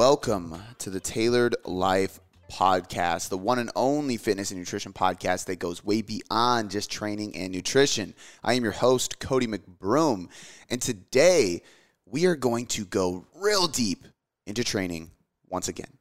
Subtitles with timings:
[0.00, 5.58] Welcome to the Tailored Life podcast, the one and only fitness and nutrition podcast that
[5.58, 8.14] goes way beyond just training and nutrition.
[8.42, 10.28] I am your host, Cody McBroom,
[10.70, 11.60] and today
[12.06, 14.06] we are going to go real deep
[14.46, 15.10] into training
[15.50, 15.92] once again.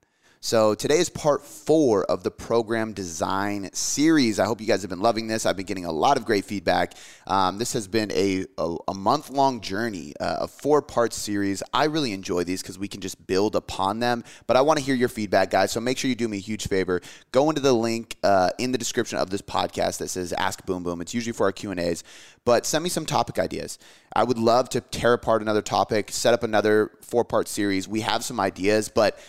[0.41, 4.39] So today is part four of the program design series.
[4.39, 5.45] I hope you guys have been loving this.
[5.45, 6.93] I've been getting a lot of great feedback.
[7.27, 11.61] Um, this has been a, a, a month long journey, uh, a four part series.
[11.73, 14.23] I really enjoy these because we can just build upon them.
[14.47, 15.73] But I want to hear your feedback, guys.
[15.73, 17.01] So make sure you do me a huge favor.
[17.33, 20.83] Go into the link uh, in the description of this podcast that says Ask Boom
[20.83, 21.01] Boom.
[21.01, 22.05] It's usually for our Q and A's.
[22.45, 23.77] But send me some topic ideas.
[24.15, 27.89] I would love to tear apart another topic, set up another four part series.
[27.89, 29.19] We have some ideas, but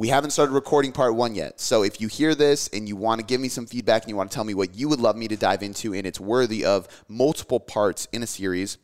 [0.00, 1.60] we haven't started recording part one yet.
[1.60, 4.16] So if you hear this and you want to give me some feedback and you
[4.16, 6.64] want to tell me what you would love me to dive into and it's worthy
[6.64, 8.78] of multiple parts in a series,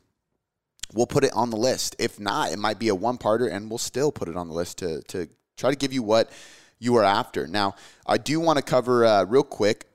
[0.93, 1.97] we'll put it on the list.
[1.99, 4.53] If not, it might be a one parter and we'll still put it on the
[4.53, 6.31] list to, to try to give you what
[6.79, 7.47] you are after.
[7.47, 9.87] Now, I do want to cover uh, real quick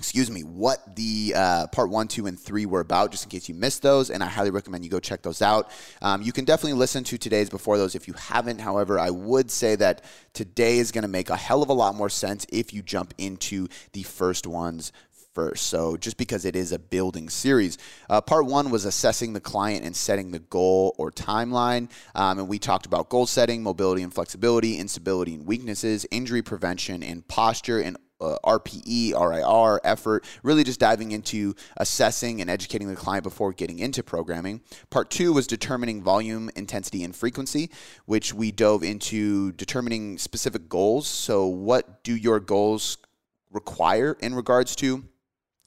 [0.00, 3.50] excuse me, what the uh, part one, two, and three were about, just in case
[3.50, 4.08] you missed those.
[4.08, 5.70] And I highly recommend you go check those out.
[6.00, 8.62] Um, you can definitely listen to today's before those if you haven't.
[8.62, 11.94] However, I would say that today is going to make a hell of a lot
[11.94, 14.90] more sense if you jump into the first ones
[15.34, 15.66] first.
[15.66, 17.76] So, just because it is a building series,
[18.08, 21.90] uh, part one was assessing the client and setting the goal or timeline.
[22.14, 27.02] Um, and we talked about goal setting, mobility and flexibility, instability and weaknesses, injury prevention,
[27.02, 32.96] and posture, and uh, RPE, RIR, effort, really just diving into assessing and educating the
[32.96, 34.60] client before getting into programming.
[34.90, 37.70] Part two was determining volume, intensity, and frequency,
[38.06, 41.06] which we dove into determining specific goals.
[41.06, 42.98] So, what do your goals
[43.50, 45.04] require in regards to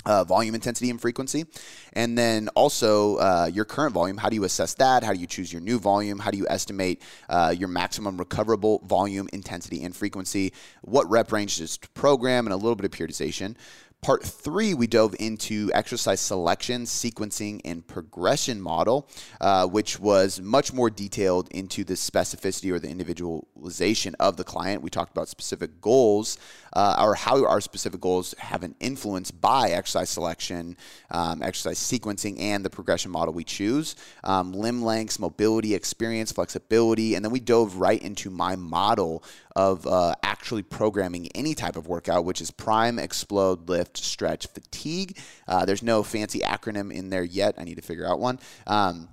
[0.05, 1.45] uh, volume, intensity, and frequency.
[1.93, 4.17] And then also uh, your current volume.
[4.17, 5.03] How do you assess that?
[5.03, 6.19] How do you choose your new volume?
[6.19, 10.53] How do you estimate uh, your maximum recoverable volume, intensity, and frequency?
[10.81, 13.55] What rep ranges to program, and a little bit of periodization.
[14.03, 19.07] Part three, we dove into exercise selection, sequencing, and progression model,
[19.39, 24.81] uh, which was much more detailed into the specificity or the individualization of the client.
[24.81, 26.37] We talked about specific goals
[26.75, 30.75] uh, or how our specific goals have an influence by exercise selection,
[31.11, 37.15] um, exercise sequencing, and the progression model we choose, um, limb lengths, mobility, experience, flexibility,
[37.15, 39.23] and then we dove right into my model
[39.55, 45.17] of uh, actually programming any type of workout, which is prime, explode, lift, stretch, fatigue.
[45.47, 47.55] Uh, there's no fancy acronym in there yet.
[47.57, 48.39] I need to figure out one.
[48.65, 49.09] Um,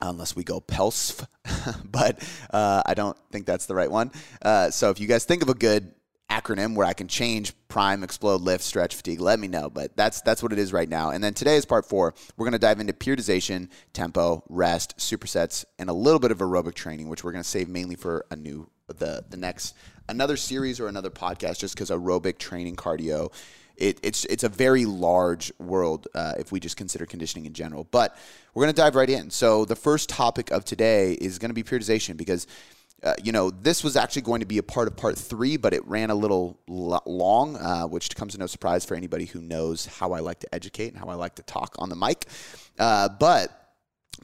[0.00, 1.26] unless we go PELSF,
[1.84, 4.10] but uh, I don't think that's the right one.
[4.42, 5.92] Uh, so if you guys think of a good
[6.30, 9.70] acronym where I can change prime, explode, lift, stretch, fatigue, let me know.
[9.70, 11.10] But that's that's what it is right now.
[11.10, 12.14] And then today is part four.
[12.36, 17.08] We're gonna dive into periodization, tempo, rest, supersets, and a little bit of aerobic training,
[17.08, 19.74] which we're gonna save mainly for a new the the next
[20.08, 23.32] another series or another podcast, just because aerobic training, cardio.
[23.76, 27.84] It, it's it's a very large world uh, if we just consider conditioning in general.
[27.84, 28.16] But
[28.54, 29.30] we're going to dive right in.
[29.30, 32.46] So the first topic of today is going to be periodization because
[33.04, 35.74] uh, you know, this was actually going to be a part of part three, but
[35.74, 39.84] it ran a little long, uh, which comes to no surprise for anybody who knows
[39.84, 42.24] how I like to educate and how I like to talk on the mic.
[42.78, 43.50] Uh, but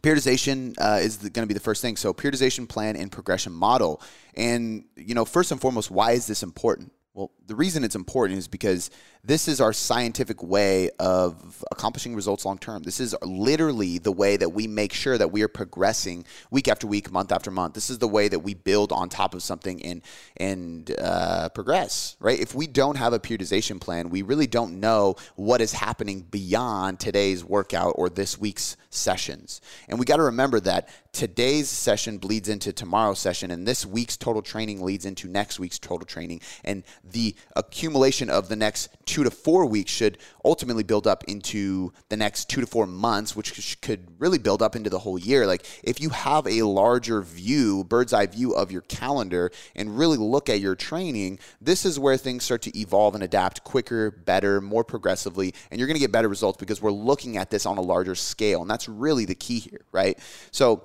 [0.02, 1.96] periodization uh, is going to be the first thing.
[1.96, 4.00] So periodization plan and progression model.
[4.34, 6.92] And, you know, first and foremost, why is this important?
[7.20, 8.90] Well, the reason it's important is because
[9.22, 12.82] this is our scientific way of accomplishing results long term.
[12.82, 16.86] This is literally the way that we make sure that we are progressing week after
[16.86, 17.74] week, month after month.
[17.74, 20.00] This is the way that we build on top of something and
[20.38, 22.16] and uh, progress.
[22.20, 22.40] Right?
[22.40, 27.00] If we don't have a periodization plan, we really don't know what is happening beyond
[27.00, 29.60] today's workout or this week's sessions.
[29.90, 34.16] And we got to remember that today's session bleeds into tomorrow's session, and this week's
[34.16, 36.82] total training leads into next week's total training, and
[37.12, 42.16] the accumulation of the next two to four weeks should ultimately build up into the
[42.16, 45.46] next two to four months, which could really build up into the whole year.
[45.46, 50.16] Like if you have a larger view, bird's eye view of your calendar and really
[50.16, 54.60] look at your training, this is where things start to evolve and adapt quicker, better,
[54.60, 57.78] more progressively, and you're going to get better results because we're looking at this on
[57.78, 58.62] a larger scale.
[58.62, 60.18] And that's really the key here, right?
[60.50, 60.84] So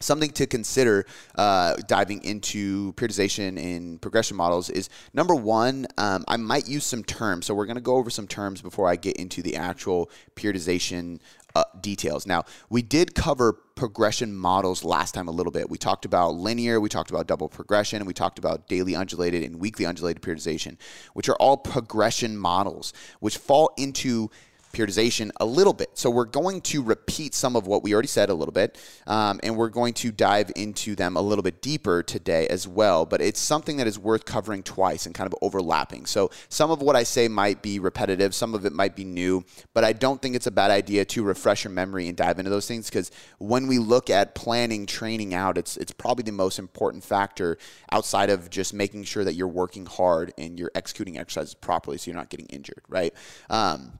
[0.00, 6.36] something to consider uh, diving into periodization in progression models is number one um, i
[6.36, 7.46] might use some terms.
[7.46, 11.20] So we're going to go over some terms before i get into the actual periodization
[11.54, 12.26] uh, details.
[12.26, 15.68] Now we did cover progression models last time a little bit.
[15.68, 19.42] We talked about linear we talked about double progression and we talked about daily undulated
[19.42, 20.76] and weekly undulated periodization
[21.12, 24.30] which are all progression models which fall into
[24.72, 25.90] periodization a little bit.
[25.94, 29.40] So we're going to repeat some of what we already said a little bit, um,
[29.42, 33.06] and we're going to dive into them a little bit deeper today as well.
[33.06, 36.06] But it's something that is worth covering twice and kind of overlapping.
[36.06, 39.44] So some of what I say might be repetitive, some of it might be new,
[39.74, 42.50] but I don't think it's a bad idea to refresh your memory and dive into
[42.50, 46.58] those things because when we look at planning training out, it's it's probably the most
[46.58, 47.58] important factor
[47.92, 52.10] outside of just making sure that you're working hard and you're executing exercises properly so
[52.10, 53.14] you're not getting injured, right?
[53.48, 53.98] Um,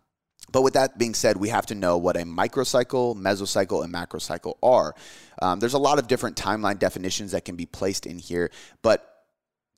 [0.52, 4.54] but with that being said, we have to know what a microcycle, mesocycle, and macrocycle
[4.62, 4.94] are.
[5.42, 8.50] Um, there's a lot of different timeline definitions that can be placed in here,
[8.82, 9.06] but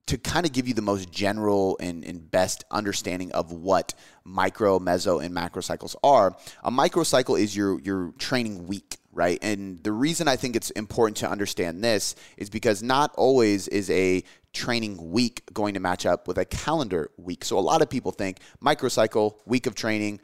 [0.07, 4.79] to kind of give you the most general and, and, best understanding of what micro,
[4.79, 9.39] meso, and macrocycles are, a microcycle is your your training week, right?
[9.43, 13.91] And the reason I think it's important to understand this is because not always is
[13.91, 17.45] a training week going to match up with a calendar week.
[17.45, 20.21] So a lot of people think microcycle, week of training,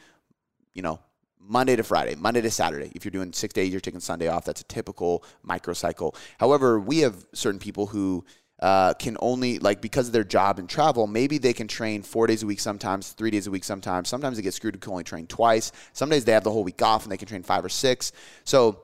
[0.79, 1.01] you know,
[1.41, 2.93] Monday to Friday, Monday to Saturday.
[2.95, 4.45] If you're doing six days, you're taking Sunday off.
[4.45, 6.15] That's a typical microcycle.
[6.39, 8.25] However, we have certain people who
[8.61, 12.29] uh, can only like because of their job and travel, maybe they can train four
[12.29, 14.09] days a week sometimes, three days a week sometimes.
[14.09, 15.73] Sometimes they get screwed and can only train twice.
[15.95, 18.13] Some days they have the whole week off and they can train five or six.
[18.45, 18.83] So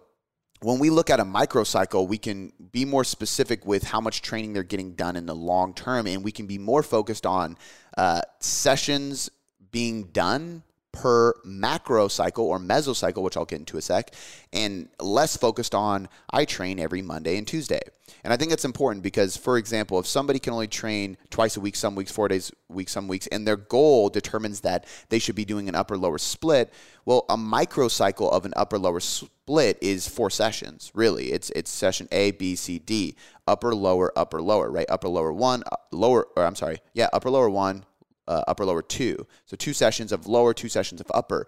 [0.63, 4.53] when we look at a microcycle, we can be more specific with how much training
[4.53, 7.57] they're getting done in the long term, and we can be more focused on
[7.97, 9.31] uh, sessions
[9.71, 10.65] being done
[10.95, 14.13] per macro cycle or mesocycle, which I'll get into a sec,
[14.53, 17.81] and less focused on I train every Monday and Tuesday.
[18.23, 21.61] And I think it's important because, for example, if somebody can only train twice a
[21.61, 25.19] week, some weeks, four days a week, some weeks, and their goal determines that they
[25.19, 26.73] should be doing an upper lower split,
[27.05, 31.33] well, a microcycle of an upper lower split is four sessions, really.
[31.33, 33.17] It's it's session A, B, C, D,
[33.47, 34.87] upper lower, upper lower, right?
[34.89, 37.85] Upper lower one, uh, lower, or I'm sorry, yeah, upper lower one,
[38.29, 39.27] uh, upper lower two.
[39.47, 41.47] So two sessions of lower, two sessions of upper.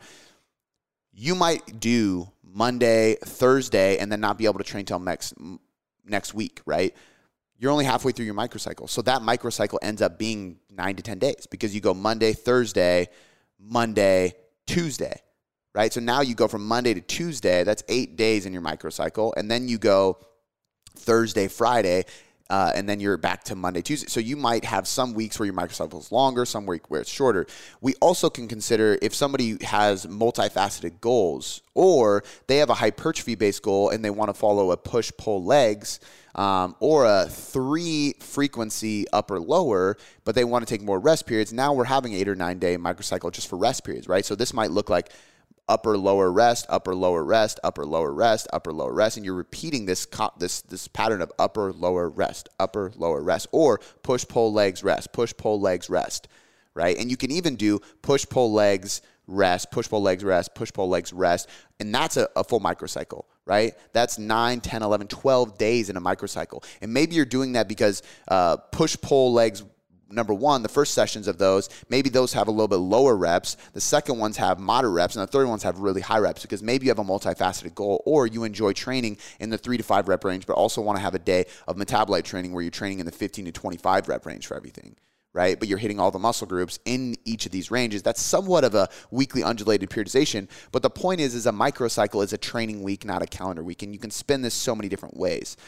[1.12, 5.34] You might do Monday, Thursday, and then not be able to train till next
[6.05, 6.94] next week, right?
[7.58, 8.88] You're only halfway through your microcycle.
[8.88, 13.08] So that microcycle ends up being nine to 10 days because you go Monday, Thursday,
[13.58, 14.34] Monday,
[14.67, 15.20] Tuesday,
[15.75, 15.93] right?
[15.93, 17.64] So now you go from Monday to Tuesday.
[17.64, 19.32] That's eight days in your microcycle.
[19.37, 20.19] And then you go
[20.96, 22.05] Thursday, Friday,
[22.48, 24.08] uh, and then you're back to Monday, Tuesday.
[24.08, 27.10] So you might have some weeks where your microcycle is longer, some week where it's
[27.10, 27.46] shorter.
[27.81, 33.62] We also can consider if somebody has multifaceted goals or they have a hypertrophy based
[33.62, 36.00] goal and they want to follow a push pull legs.
[36.34, 39.96] Um, or a three frequency upper lower,
[40.26, 41.50] but they want to take more rest periods.
[41.50, 44.22] Now we're having eight or nine day microcycle just for rest periods, right?
[44.22, 45.08] So this might look like
[45.68, 49.86] upper lower rest, upper lower rest, upper lower rest, upper lower rest, and you're repeating
[49.86, 50.06] this
[50.38, 55.12] this this pattern of upper lower rest, upper lower rest, or push pull legs rest,
[55.12, 56.28] push pull legs rest,
[56.74, 56.96] right?
[56.96, 60.88] And you can even do push pull legs rest, push pull legs rest, push pull
[60.88, 61.48] legs rest,
[61.80, 63.74] and that's a, a full microcycle right?
[63.92, 66.64] That's 9, 10, 11, 12 days in a microcycle.
[66.82, 69.62] And maybe you're doing that because uh, push pull legs
[70.11, 73.56] number one, the first sessions of those, maybe those have a little bit lower reps.
[73.73, 76.62] The second ones have moderate reps, and the third ones have really high reps because
[76.62, 80.08] maybe you have a multifaceted goal or you enjoy training in the three to five
[80.08, 83.00] rep range, but also want to have a day of metabolite training where you're training
[83.00, 84.97] in the 15 to 25 rep range for everything.
[85.32, 88.02] Right, but you're hitting all the muscle groups in each of these ranges.
[88.02, 90.49] That's somewhat of a weekly undulated periodization.
[90.73, 93.82] But the point is, is a microcycle is a training week, not a calendar week,
[93.82, 95.59] and you can spin this so many different ways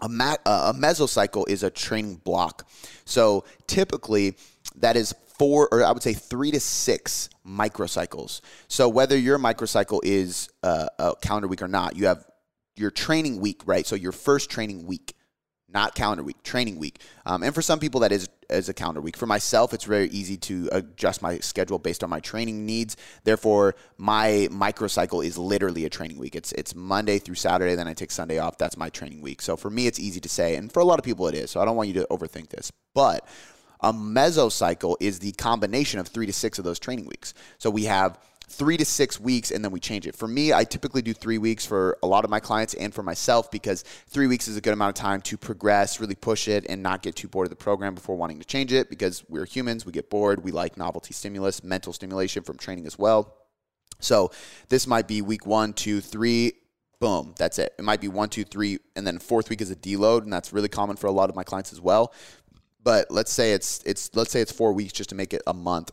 [0.00, 2.68] a, ma- a mesocycle is a training block.
[3.04, 4.36] So typically,
[4.76, 8.40] that is four, or I would say three to six microcycles.
[8.68, 12.24] So whether your microcycle is uh, a calendar week or not, you have
[12.76, 13.86] your training week, right?
[13.86, 15.14] So your first training week
[15.72, 17.02] not calendar week, training week.
[17.26, 19.16] Um, and for some people, that is as a calendar week.
[19.16, 22.96] For myself, it's very easy to adjust my schedule based on my training needs.
[23.24, 26.34] Therefore, my microcycle is literally a training week.
[26.34, 28.56] It's it's Monday through Saturday, then I take Sunday off.
[28.58, 29.42] That's my training week.
[29.42, 31.50] So for me, it's easy to say, and for a lot of people, it is.
[31.50, 33.26] So I don't want you to overthink this, but.
[33.80, 37.32] A mesocycle is the combination of three to six of those training weeks.
[37.58, 40.16] So we have three to six weeks and then we change it.
[40.16, 43.02] For me, I typically do three weeks for a lot of my clients and for
[43.02, 46.64] myself because three weeks is a good amount of time to progress, really push it,
[46.68, 49.44] and not get too bored of the program before wanting to change it because we're
[49.44, 53.34] humans, we get bored, we like novelty stimulus, mental stimulation from training as well.
[54.00, 54.30] So
[54.68, 56.52] this might be week one, two, three.
[57.00, 57.74] Boom, that's it.
[57.78, 60.52] It might be one, two, three, and then fourth week is a deload, and that's
[60.52, 62.12] really common for a lot of my clients as well.
[62.82, 65.54] But let's say it's it's let's say it's four weeks just to make it a
[65.54, 65.92] month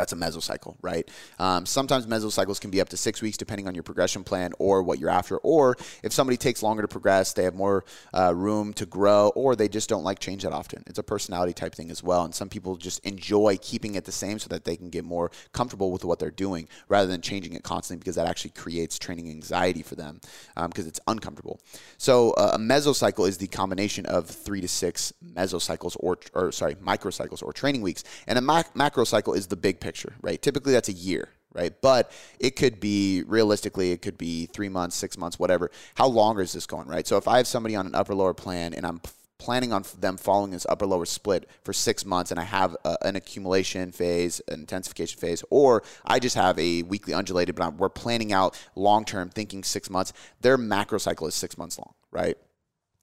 [0.00, 1.08] that's a mesocycle, right?
[1.38, 4.82] Um, sometimes mesocycles can be up to six weeks depending on your progression plan or
[4.82, 5.36] what you're after.
[5.38, 9.54] Or if somebody takes longer to progress, they have more uh, room to grow, or
[9.54, 10.82] they just don't like change that often.
[10.86, 12.24] It's a personality type thing as well.
[12.24, 15.30] And some people just enjoy keeping it the same so that they can get more
[15.52, 19.28] comfortable with what they're doing rather than changing it constantly because that actually creates training
[19.28, 20.20] anxiety for them
[20.54, 21.60] because um, it's uncomfortable.
[21.98, 26.76] So uh, a mesocycle is the combination of three to six mesocycles or, or sorry,
[26.76, 28.02] microcycles or training weeks.
[28.26, 29.89] And a mac- macro cycle is the big picture,
[30.22, 30.40] right?
[30.40, 31.72] Typically, that's a year, right?
[31.80, 35.70] But it could be realistically, it could be three months, six months, whatever.
[35.94, 37.06] How long is this going, right?
[37.06, 39.00] So if I have somebody on an upper lower plan and I'm
[39.38, 42.96] planning on them following this upper lower split for six months and I have a,
[43.02, 47.76] an accumulation phase, an intensification phase, or I just have a weekly undulated, but I'm,
[47.78, 51.94] we're planning out long term, thinking six months, their macro cycle is six months long,
[52.12, 52.36] right?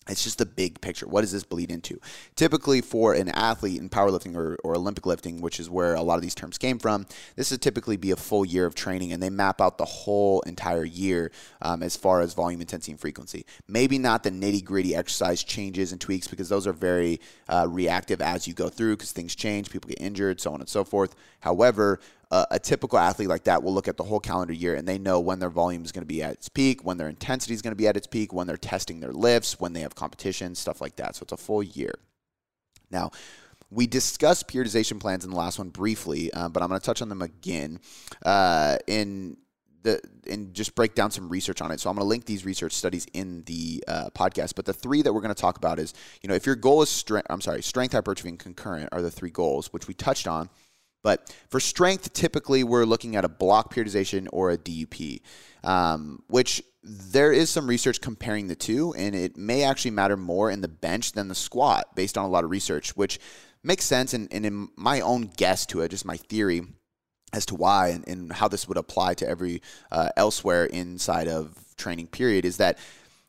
[0.10, 1.08] It's just the big picture.
[1.08, 2.00] What does this bleed into?
[2.36, 6.16] Typically, for an athlete in powerlifting or, or Olympic lifting, which is where a lot
[6.16, 9.22] of these terms came from, this would typically be a full year of training, and
[9.22, 13.46] they map out the whole entire year um, as far as volume, intensity, and frequency.
[13.68, 18.22] Maybe not the nitty gritty exercise changes and tweaks because those are very uh, reactive
[18.22, 21.16] as you go through because things change, people get injured, so on and so forth.
[21.42, 22.00] However,
[22.30, 25.20] a typical athlete like that will look at the whole calendar year and they know
[25.20, 27.72] when their volume is going to be at its peak, when their intensity is going
[27.72, 30.82] to be at its peak, when they're testing their lifts, when they have competition, stuff
[30.82, 31.16] like that.
[31.16, 31.94] So it's a full year.
[32.92, 33.12] Now,
[33.70, 37.02] we discussed periodization plans in the last one briefly, uh, but I'm going to touch
[37.02, 37.80] on them again
[38.26, 39.38] uh, in
[39.84, 41.80] the and just break down some research on it.
[41.80, 44.56] So I'm going to link these research studies in the uh, podcast.
[44.56, 46.82] But the three that we're going to talk about is, you know, if your goal
[46.82, 50.28] is strength, I'm sorry, strength, hypertrophy, and concurrent are the three goals, which we touched
[50.28, 50.50] on.
[51.08, 55.22] But for strength, typically we're looking at a block periodization or a DUP,
[55.64, 60.52] um, which there is some research comparing the two, and it may actually matter more
[60.52, 63.20] in the bench than the squat based on a lot of research, which
[63.64, 64.14] makes sense.
[64.14, 66.64] And, and in my own guess to it, just my theory
[67.32, 69.62] as to why and, and how this would apply to every
[69.94, 72.78] uh, elsewhere inside of training period is that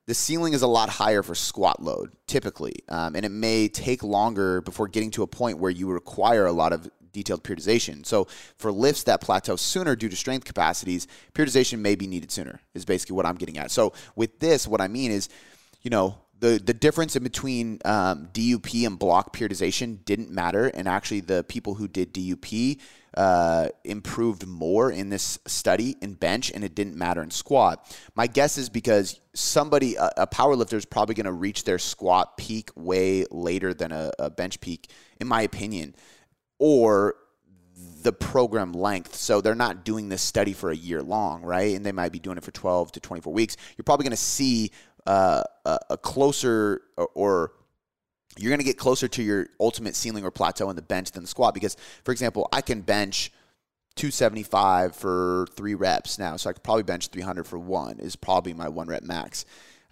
[0.06, 4.02] the ceiling is a lot higher for squat load typically um, and it may take
[4.02, 8.06] longer before getting to a point where you require a lot of detailed periodization.
[8.06, 12.60] So for lifts that plateau sooner due to strength capacities, periodization may be needed sooner,
[12.75, 13.70] is basically what I'm getting at.
[13.70, 15.28] So with this, what I mean is,
[15.82, 20.68] you know, the, the difference in between um, DUP and block periodization didn't matter.
[20.68, 22.78] And actually, the people who did DUP
[23.16, 27.84] uh, improved more in this study in bench, and it didn't matter in squat.
[28.14, 31.80] My guess is because somebody, a, a power lifter, is probably going to reach their
[31.80, 35.96] squat peak way later than a, a bench peak, in my opinion
[36.58, 37.14] or
[38.02, 39.14] the program length.
[39.14, 41.74] So they're not doing this study for a year long, right?
[41.74, 43.56] And they might be doing it for 12 to 24 weeks.
[43.76, 44.70] You're probably going to see
[45.06, 47.52] uh, a, closer or, or
[48.36, 51.22] you're going to get closer to your ultimate ceiling or plateau in the bench than
[51.24, 53.32] the squat because, for example, I can bench
[53.96, 56.36] 275 for three reps now.
[56.36, 59.44] So I could probably bench 300 for one, is probably my one rep max.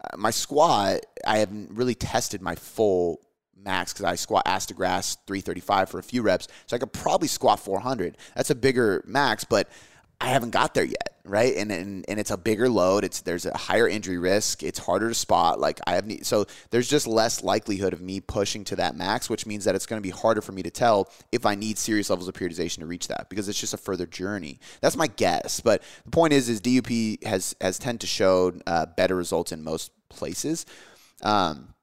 [0.02, 3.20] Uh, my squat, I haven't really tested my full
[3.66, 6.49] max because I squat ass to grass 335 for a few reps.
[6.66, 8.16] So I could probably squat 400.
[8.35, 9.68] That's a bigger max, but
[10.18, 11.54] I haven't got there yet, right?
[11.56, 13.04] And, and and it's a bigger load.
[13.04, 14.62] It's there's a higher injury risk.
[14.62, 15.61] It's harder to spot.
[15.61, 19.44] Like I have so there's just less likelihood of me pushing to that max, which
[19.44, 22.08] means that it's going to be harder for me to tell if I need serious
[22.08, 24.58] levels of periodization to reach that because it's just a further journey.
[24.80, 25.61] That's my guess.
[25.61, 29.62] But the point is, is DUP has has tend to show uh, better results in
[29.62, 30.64] most places.
[31.23, 31.75] Um,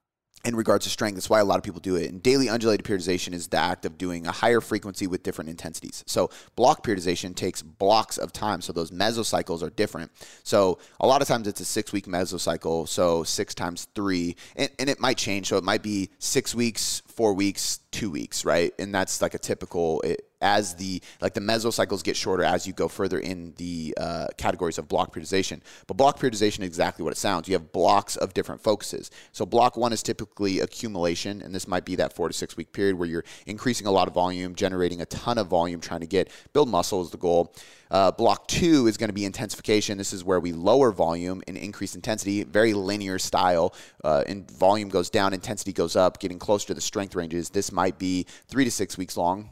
[0.44, 1.14] in regards to strength.
[1.16, 2.10] That's why a lot of people do it.
[2.10, 6.04] And daily undulated periodization is the act of doing a higher frequency with different intensities.
[6.06, 8.60] So block periodization takes blocks of time.
[8.60, 10.10] So those mesocycles are different.
[10.42, 12.86] So a lot of times it's a six week mesocycle.
[12.88, 15.48] So six times three, and, and it might change.
[15.48, 18.72] So it might be six weeks, four weeks, two weeks, right?
[18.78, 20.00] And that's like a typical.
[20.02, 24.26] It, as the like the mesocycles get shorter as you go further in the uh,
[24.36, 25.60] categories of block periodization.
[25.86, 27.48] But block periodization is exactly what it sounds.
[27.48, 29.10] You have blocks of different focuses.
[29.32, 32.72] So block one is typically accumulation, and this might be that four to six week
[32.72, 36.06] period where you're increasing a lot of volume, generating a ton of volume, trying to
[36.06, 37.54] get build muscle is the goal.
[37.94, 39.96] Uh, block two is going to be intensification.
[39.96, 43.72] This is where we lower volume and increase intensity, very linear style.
[44.02, 47.50] Uh, and volume goes down, intensity goes up, getting closer to the strength ranges.
[47.50, 49.50] This might be three to six weeks long.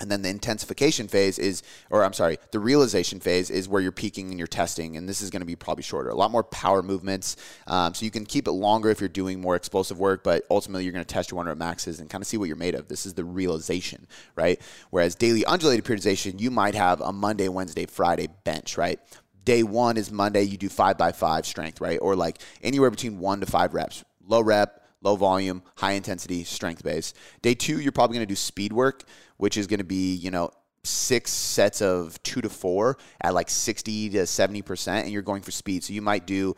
[0.00, 3.90] And then the intensification phase is, or I'm sorry, the realization phase is where you're
[3.90, 6.10] peaking and you're testing, and this is going to be probably shorter.
[6.10, 7.36] A lot more power movements,
[7.66, 10.84] um, so you can keep it longer if you're doing more explosive work, but ultimately
[10.84, 12.76] you're going to test your one rep maxes and kind of see what you're made
[12.76, 12.86] of.
[12.86, 14.60] This is the realization, right?
[14.90, 19.00] Whereas daily undulated periodization, you might have a Monday, Wednesday, Friday bench, right?
[19.44, 21.98] Day one is Monday, you do five by five strength, right?
[22.00, 26.82] Or like anywhere between one to five reps, low rep, low volume, high intensity, strength
[26.82, 27.14] base.
[27.42, 29.04] Day two, you're probably going to do speed work
[29.38, 30.50] which is going to be, you know,
[30.84, 35.50] six sets of two to four at like 60 to 70%, and you're going for
[35.50, 35.82] speed.
[35.82, 36.54] So you might do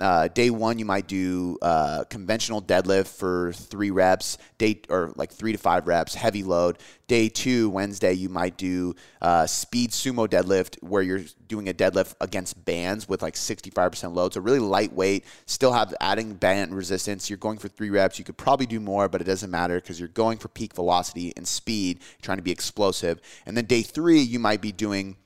[0.00, 5.30] uh, day one, you might do uh, conventional deadlift for three reps, day or like
[5.30, 6.78] three to five reps, heavy load.
[7.06, 12.14] Day two, Wednesday, you might do uh, speed sumo deadlift where you're doing a deadlift
[12.20, 14.34] against bands with like 65% load.
[14.34, 17.30] So really lightweight, still have adding band resistance.
[17.30, 18.18] You're going for three reps.
[18.18, 21.32] You could probably do more, but it doesn't matter because you're going for peak velocity
[21.36, 23.20] and speed, trying to be explosive.
[23.46, 25.16] And then day three, you might be doing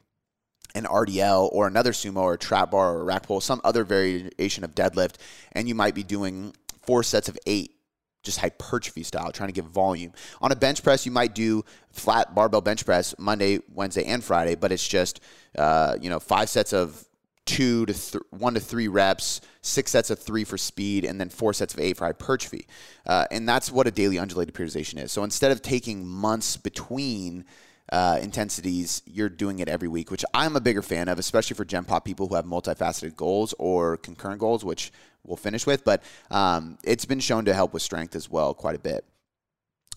[0.74, 4.74] an RDL or another sumo or trap bar or rack pull, some other variation of
[4.74, 5.16] deadlift,
[5.52, 7.74] and you might be doing four sets of eight,
[8.22, 10.12] just hypertrophy style, trying to get volume.
[10.40, 14.54] On a bench press, you might do flat barbell bench press Monday, Wednesday, and Friday,
[14.54, 15.20] but it's just
[15.56, 17.04] uh, you know five sets of
[17.48, 21.30] two to th- one to three reps, six sets of three for speed, and then
[21.30, 22.66] four sets of eight for hypertrophy.
[23.06, 25.10] Uh, and that's what a daily undulated periodization is.
[25.10, 27.46] So instead of taking months between
[27.90, 31.64] uh, intensities, you're doing it every week, which I'm a bigger fan of, especially for
[31.64, 34.92] Gen Pop people who have multifaceted goals or concurrent goals, which
[35.24, 35.84] we'll finish with.
[35.84, 39.04] But um, it's been shown to help with strength as well quite a bit.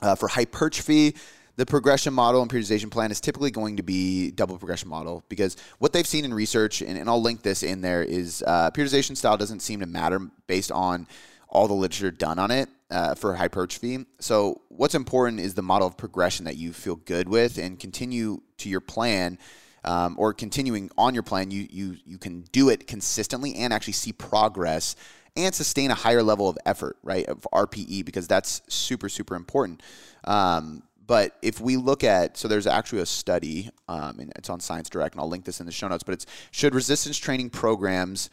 [0.01, 1.15] Uh, for hypertrophy,
[1.57, 5.57] the progression model and periodization plan is typically going to be double progression model because
[5.79, 9.15] what they've seen in research, and, and I'll link this in there, is uh, periodization
[9.17, 11.07] style doesn't seem to matter based on
[11.49, 14.05] all the literature done on it uh, for hypertrophy.
[14.19, 18.41] So, what's important is the model of progression that you feel good with and continue
[18.57, 19.37] to your plan.
[19.83, 23.93] Um, or continuing on your plan, you, you, you can do it consistently and actually
[23.93, 24.95] see progress
[25.35, 27.25] and sustain a higher level of effort, right?
[27.25, 29.81] Of RPE, because that's super, super important.
[30.23, 34.59] Um, but if we look at, so there's actually a study, um, and it's on
[34.59, 37.49] Science Direct, and I'll link this in the show notes, but it's should resistance training
[37.49, 38.29] programs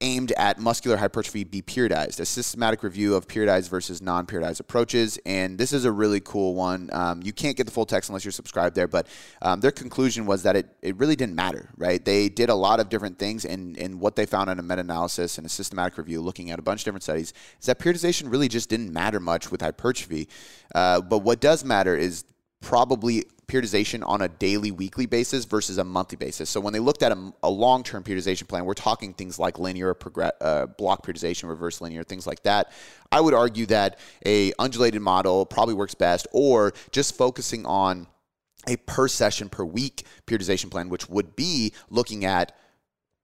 [0.00, 5.18] aimed at muscular hypertrophy be periodized, a systematic review of periodized versus non periodized approaches.
[5.26, 6.88] And this is a really cool one.
[6.92, 9.06] Um, you can't get the full text unless you're subscribed there, but
[9.42, 12.04] um, their conclusion was that it, it really didn't matter, right?
[12.04, 14.80] They did a lot of different things, and, and what they found in a meta
[14.80, 18.30] analysis and a systematic review looking at a bunch of different studies is that periodization
[18.30, 20.28] really just didn't matter much with hypertrophy.
[20.74, 22.24] Uh, but what does matter is
[22.60, 26.48] probably periodization on a daily, weekly basis versus a monthly basis.
[26.48, 29.92] So when they looked at a, a long-term periodization plan, we're talking things like linear,
[29.92, 32.70] progress, uh, block periodization, reverse linear, things like that.
[33.10, 38.06] I would argue that a undulated model probably works best, or just focusing on
[38.68, 42.56] a per session per week periodization plan, which would be looking at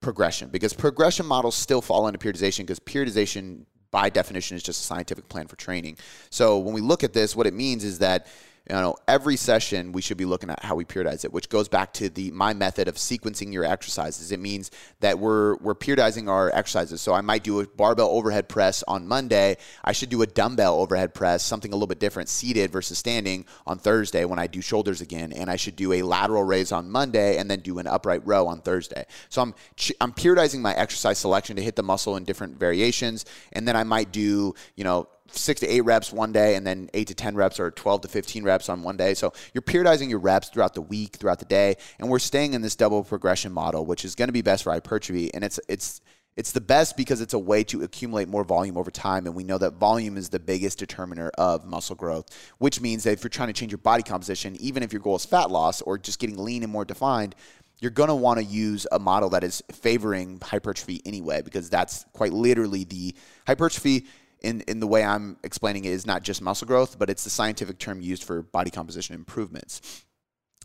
[0.01, 4.85] progression, because progression models still fall into periodization because periodization by definition is just a
[4.85, 5.97] scientific plan for training.
[6.31, 8.27] So when we look at this, what it means is that
[8.69, 11.69] you know every session we should be looking at how we periodize it which goes
[11.69, 14.33] back to the my method of sequencing your exercises.
[14.33, 17.01] It means that we're we're periodizing our exercises.
[17.01, 19.57] So i might do a barbell overhead press on monday.
[19.85, 23.47] I should do a dumbbell overhead press something a little bit different seated versus standing
[23.67, 25.33] on thursday when i do shoulders again.
[25.33, 28.47] And i should do a lateral raise on monday and then do an upright row
[28.47, 29.07] on thursday.
[29.29, 29.55] So i'm
[30.01, 33.25] i'm periodizing my exercise selection to hit the muscle in different variations.
[33.53, 36.89] And then i might do you know six to eight reps one day and then
[36.95, 39.15] eight to 10 reps or 12 to 15 reps on one day.
[39.15, 41.77] So you're periodizing your reps throughout the week, throughout the day.
[41.99, 44.73] And we're staying in this double progression model, which is going to be best for
[44.73, 45.33] hypertrophy.
[45.35, 46.01] And it's, it's,
[46.37, 49.27] it's the best because it's a way to accumulate more volume over time.
[49.27, 52.27] And we know that volume is the biggest determiner of muscle growth,
[52.59, 55.17] which means that if you're trying to change your body composition, even if your goal
[55.17, 57.35] is fat loss or just getting lean and more defined,
[57.81, 62.05] you're going to want to use a model that is favoring hypertrophy anyway, because that's
[62.13, 63.15] quite literally the
[63.47, 64.07] hypertrophy
[64.43, 67.31] in, in the way I'm explaining it is not just muscle growth, but it's the
[67.31, 70.05] scientific term used for body composition improvements.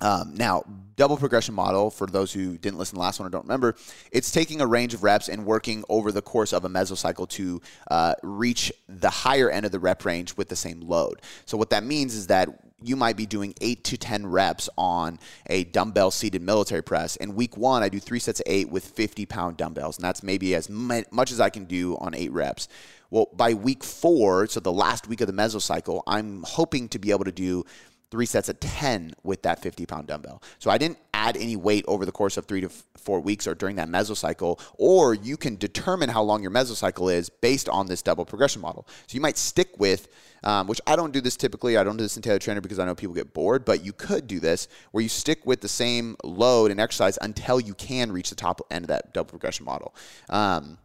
[0.01, 0.63] Um, now,
[0.95, 3.75] double progression model, for those who didn't listen to the last one or don't remember,
[4.11, 7.61] it's taking a range of reps and working over the course of a mesocycle to
[7.91, 11.21] uh, reach the higher end of the rep range with the same load.
[11.45, 12.49] So, what that means is that
[12.83, 17.15] you might be doing eight to 10 reps on a dumbbell seated military press.
[17.17, 20.23] In week one, I do three sets of eight with 50 pound dumbbells, and that's
[20.23, 22.67] maybe as much as I can do on eight reps.
[23.11, 27.11] Well, by week four, so the last week of the mesocycle, I'm hoping to be
[27.11, 27.65] able to do
[28.09, 30.41] three sets of 10 with that 50 pound dumbbell.
[30.59, 33.55] So I didn't add any weight over the course of three to four weeks or
[33.55, 38.01] during that mesocycle, or you can determine how long your mesocycle is based on this
[38.01, 38.85] double progression model.
[39.07, 40.09] So you might stick with,
[40.43, 42.79] um, which I don't do this typically, I don't do this in Tailored Trainer because
[42.79, 45.69] I know people get bored, but you could do this where you stick with the
[45.69, 49.65] same load and exercise until you can reach the top end of that double progression
[49.65, 49.95] model.
[50.29, 50.77] Um,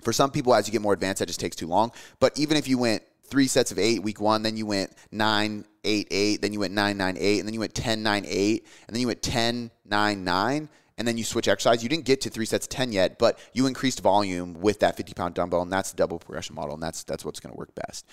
[0.00, 1.92] for some people, as you get more advanced, that just takes too long.
[2.18, 5.64] But even if you went three sets of eight week one, then you went nine,
[5.84, 8.66] eight, eight, then you went nine, nine, eight, and then you went 10, nine, eight,
[8.86, 11.82] and then you went 10, nine, nine, and then you switch exercise.
[11.82, 14.96] You didn't get to three sets of 10 yet, but you increased volume with that
[14.96, 17.58] 50 pound dumbbell, and that's the double progression model, and that's, that's what's going to
[17.58, 18.06] work best.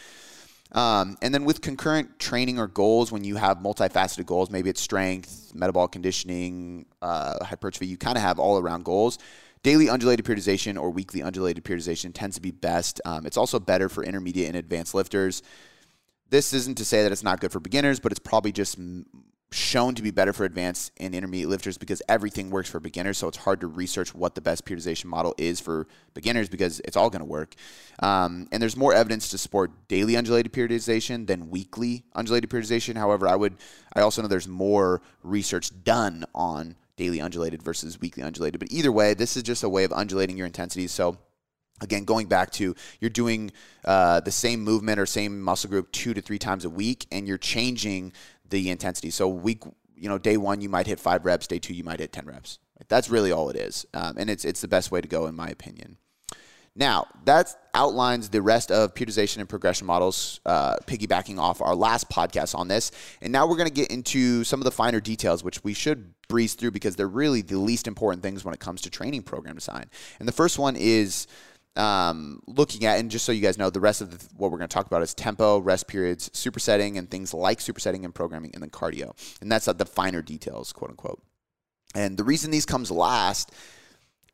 [0.72, 4.82] Um, and then with concurrent training or goals, when you have multifaceted goals, maybe it's
[4.82, 9.18] strength, metabolic conditioning, uh, hypertrophy, you kind of have all around goals.
[9.62, 13.02] Daily undulated periodization or weekly undulated periodization tends to be best.
[13.04, 15.44] Um, it's also better for intermediate and advanced lifters.
[16.30, 18.78] This isn't to say that it's not good for beginners, but it's probably just
[19.52, 23.18] shown to be better for advanced and intermediate lifters because everything works for beginners.
[23.18, 26.96] So it's hard to research what the best periodization model is for beginners because it's
[26.96, 27.56] all going to work.
[28.00, 32.96] Um, and there's more evidence to support daily undulated periodization than weekly undulated periodization.
[32.96, 33.56] However, I would
[33.94, 38.60] I also know there's more research done on daily undulated versus weekly undulated.
[38.60, 40.92] But either way, this is just a way of undulating your intensities.
[40.92, 41.18] So
[41.82, 43.52] again going back to you're doing
[43.86, 47.26] uh, the same movement or same muscle group two to three times a week and
[47.26, 48.12] you're changing
[48.50, 49.10] the intensity.
[49.12, 49.64] So week,
[49.96, 52.26] you know, day one you might hit five reps, day two you might hit ten
[52.26, 52.60] reps.
[52.90, 55.36] That's really all it is, um, and it's it's the best way to go in
[55.36, 55.98] my opinion.
[56.76, 62.10] Now that outlines the rest of periodization and progression models, uh, piggybacking off our last
[62.10, 65.44] podcast on this, and now we're going to get into some of the finer details,
[65.44, 68.82] which we should breeze through because they're really the least important things when it comes
[68.82, 69.90] to training program design.
[70.20, 71.28] And the first one is
[71.76, 74.58] um, looking at, and just so you guys know, the rest of the, what we're
[74.58, 78.52] going to talk about is tempo, rest periods, supersetting, and things like supersetting and programming,
[78.54, 79.12] and then cardio.
[79.42, 81.22] And that's uh, the finer details, quote unquote.
[81.96, 83.52] And the reason these comes last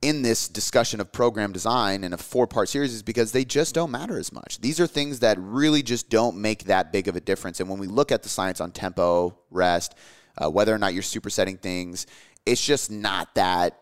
[0.02, 3.74] in this discussion of program design in a four part series is because they just
[3.74, 4.60] don't matter as much.
[4.60, 7.60] These are things that really just don't make that big of a difference.
[7.60, 9.96] And when we look at the science on tempo, rest,
[10.38, 12.08] uh, whether or not you're supersetting things,
[12.46, 13.80] it's just not that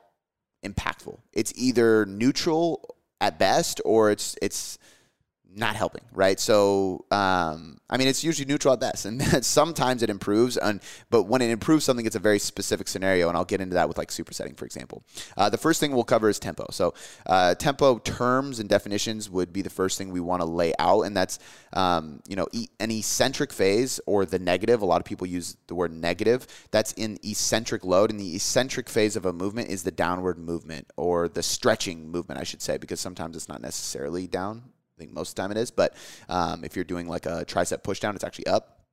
[0.64, 1.20] impactful.
[1.34, 4.78] It's either neutral at best, or it's it's
[5.56, 6.40] not helping, right?
[6.40, 10.58] So, um, I mean, it's usually neutral at best, and sometimes it improves.
[10.58, 13.76] And but when it improves something, it's a very specific scenario, and I'll get into
[13.76, 15.04] that with like supersetting, for example.
[15.38, 16.66] Uh, the first thing we'll cover is tempo.
[16.72, 16.94] So,
[17.26, 21.02] uh, tempo terms and definitions would be the first thing we want to lay out,
[21.02, 21.40] and that's
[21.74, 24.82] um, you know e- an eccentric phase or the negative.
[24.82, 26.48] A lot of people use the word negative.
[26.72, 30.88] That's in eccentric load, and the eccentric phase of a movement is the downward movement
[30.98, 35.14] or the stretching movement, I should say, because sometimes it's not necessarily down I think
[35.14, 35.72] most of the time it is.
[35.72, 35.96] But
[36.30, 38.84] um, if you're doing like a tricep pushdown, it's actually up.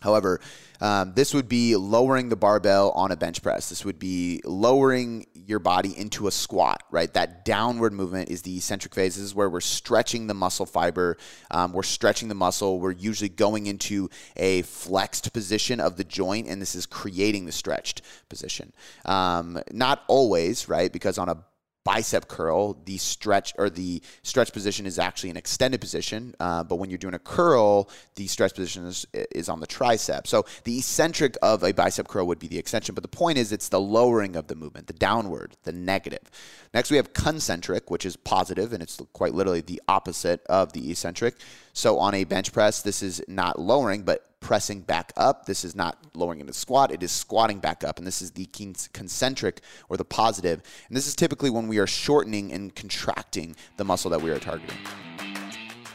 [0.00, 0.40] However,
[0.80, 3.68] um, this would be lowering the barbell on a bench press.
[3.68, 7.12] This would be lowering your body into a squat, right?
[7.12, 9.16] That downward movement is the eccentric phase.
[9.16, 11.18] This is where we're stretching the muscle fiber.
[11.50, 12.80] Um, we're stretching the muscle.
[12.80, 17.52] We're usually going into a flexed position of the joint, and this is creating the
[17.52, 18.72] stretched position.
[19.04, 20.90] Um, not always, right?
[20.90, 21.44] Because on a
[21.84, 26.34] bicep curl, the stretch or the stretch position is actually an extended position.
[26.38, 30.26] Uh, but when you're doing a curl, the stretch position is, is on the tricep.
[30.26, 32.94] So the eccentric of a bicep curl would be the extension.
[32.94, 36.30] But the point is, it's the lowering of the movement, the downward, the negative.
[36.74, 40.90] Next, we have concentric, which is positive, and it's quite literally the opposite of the
[40.90, 41.36] eccentric.
[41.72, 45.46] So on a bench press, this is not lowering, but pressing back up.
[45.46, 47.98] This is not lowering into squat, it is squatting back up.
[47.98, 48.46] And this is the
[48.92, 50.62] concentric or the positive.
[50.88, 54.38] And this is typically when we are shortening and contracting the muscle that we are
[54.38, 54.76] targeting.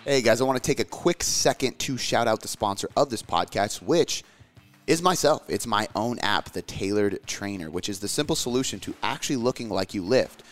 [0.06, 3.10] Hey guys, I want to take a quick second to shout out the sponsor of
[3.10, 4.24] this podcast, which
[4.86, 5.44] is myself.
[5.48, 9.68] It's my own app, the Tailored Trainer, which is the simple solution to actually looking
[9.68, 10.44] like you lift.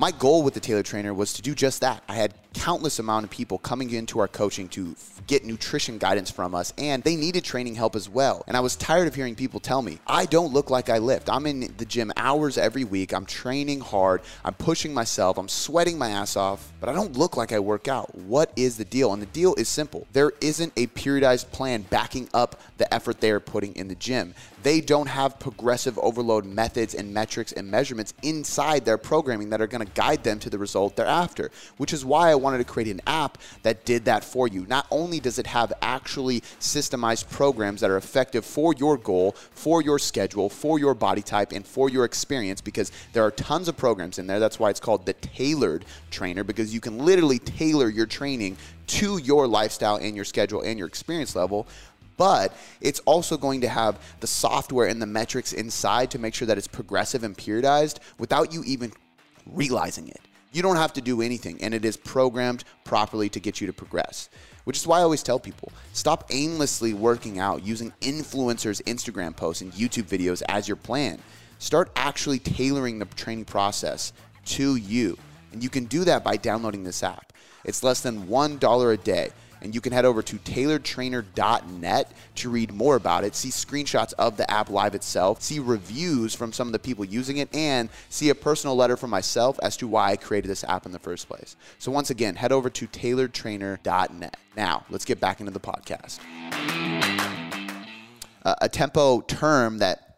[0.00, 2.02] My goal with the Tailored Trainer was to do just that.
[2.08, 6.54] I had countless amount of people coming into our coaching to get nutrition guidance from
[6.54, 8.42] us and they needed training help as well.
[8.46, 11.28] And I was tired of hearing people tell me, I don't look like I lift.
[11.28, 13.12] I'm in the gym hours every week.
[13.12, 14.22] I'm training hard.
[14.42, 15.36] I'm pushing myself.
[15.36, 18.14] I'm sweating my ass off, but I don't look like I work out.
[18.14, 19.12] What is the deal?
[19.12, 20.06] And the deal is simple.
[20.14, 24.34] There isn't a periodized plan backing up the effort they are putting in the gym.
[24.62, 29.66] They don't have progressive overload methods and metrics and measurements inside their programming that are
[29.66, 32.64] going to guide them to the result they're after, which is why I wanted to
[32.64, 34.66] create an app that did that for you.
[34.66, 39.82] Not only does it have actually systemized programs that are effective for your goal, for
[39.82, 43.76] your schedule, for your body type, and for your experience, because there are tons of
[43.76, 44.40] programs in there.
[44.40, 48.56] That's why it's called the tailored trainer, because you can literally tailor your training
[48.88, 51.68] to your lifestyle and your schedule and your experience level
[52.20, 56.44] but it's also going to have the software and the metrics inside to make sure
[56.46, 58.92] that it's progressive and periodized without you even
[59.46, 60.20] realizing it.
[60.52, 63.72] You don't have to do anything, and it is programmed properly to get you to
[63.72, 64.28] progress.
[64.64, 69.62] Which is why I always tell people stop aimlessly working out using influencers' Instagram posts
[69.62, 71.20] and YouTube videos as your plan.
[71.58, 74.12] Start actually tailoring the training process
[74.44, 75.16] to you.
[75.52, 77.32] And you can do that by downloading this app.
[77.64, 79.30] It's less than $1 a day.
[79.62, 84.36] And you can head over to tailoredtrainer.net to read more about it, see screenshots of
[84.36, 88.30] the app live itself, see reviews from some of the people using it, and see
[88.30, 91.28] a personal letter from myself as to why I created this app in the first
[91.28, 91.56] place.
[91.78, 94.36] So, once again, head over to tailoredtrainer.net.
[94.56, 96.20] Now, let's get back into the podcast.
[98.42, 100.10] Uh, a tempo term that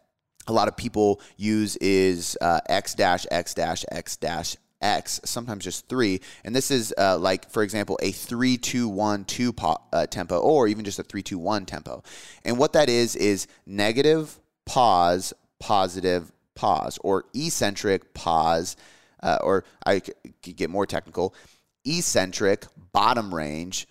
[0.47, 5.63] a lot of people use is uh, x dash x dash x dash x, sometimes
[5.63, 6.21] just three.
[6.43, 10.37] And this is uh, like, for example, a three two one two po- uh, tempo,
[10.39, 12.03] or even just a three two one tempo.
[12.45, 18.75] And what that is is negative pause positive pause, or eccentric pause,
[19.23, 21.33] uh, or I could get more technical,
[21.85, 23.87] eccentric bottom range,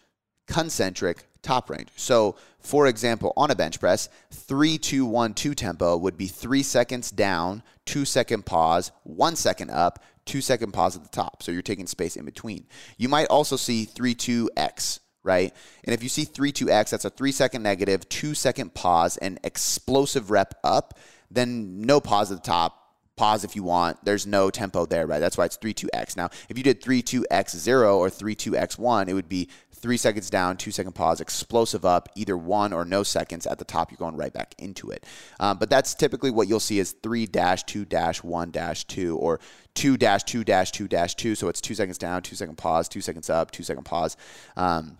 [0.46, 1.88] concentric top range.
[1.96, 6.62] So, for example, on a bench press, three, two, one, two tempo would be three
[6.62, 11.42] seconds down, two second pause, one second up, two second pause at the top.
[11.42, 12.66] So you're taking space in between.
[12.96, 15.54] You might also see three, two, X, right?
[15.84, 19.16] And if you see three, two, X, that's a three second negative, two second pause,
[19.16, 20.98] and explosive rep up,
[21.30, 22.81] then no pause at the top,
[23.16, 24.04] pause if you want.
[24.04, 25.18] There's no tempo there, right?
[25.18, 26.16] That's why it's 3 2x.
[26.16, 29.48] Now, if you did 3 2x0 or 3 2x1, it would be
[29.82, 33.64] three seconds down, two second pause, explosive up, either one or no seconds at the
[33.64, 33.90] top.
[33.90, 35.04] You're going right back into it.
[35.40, 39.16] Um, but that's typically what you'll see is 3 dash 2 dash 1 dash 2
[39.18, 39.40] or
[39.74, 41.34] 2 dash 2 dash 2 dash 2.
[41.34, 44.16] So it's two seconds down, two second pause, two seconds up, two second pause.
[44.56, 44.98] Um,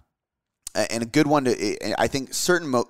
[0.75, 2.89] and a good one to, I think certain mo-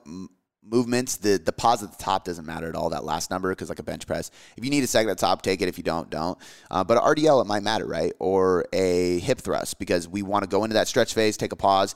[0.65, 2.91] movements, the pause at the top doesn't matter at all.
[2.91, 5.27] That last number, because like a bench press, if you need a second at the
[5.27, 5.69] top, take it.
[5.69, 6.39] If you don't, don't.
[6.71, 8.13] Uh, but RDL, it might matter, right?
[8.19, 11.57] Or a hip thrust, because we want to go into that stretch phase, take a
[11.57, 11.95] pause,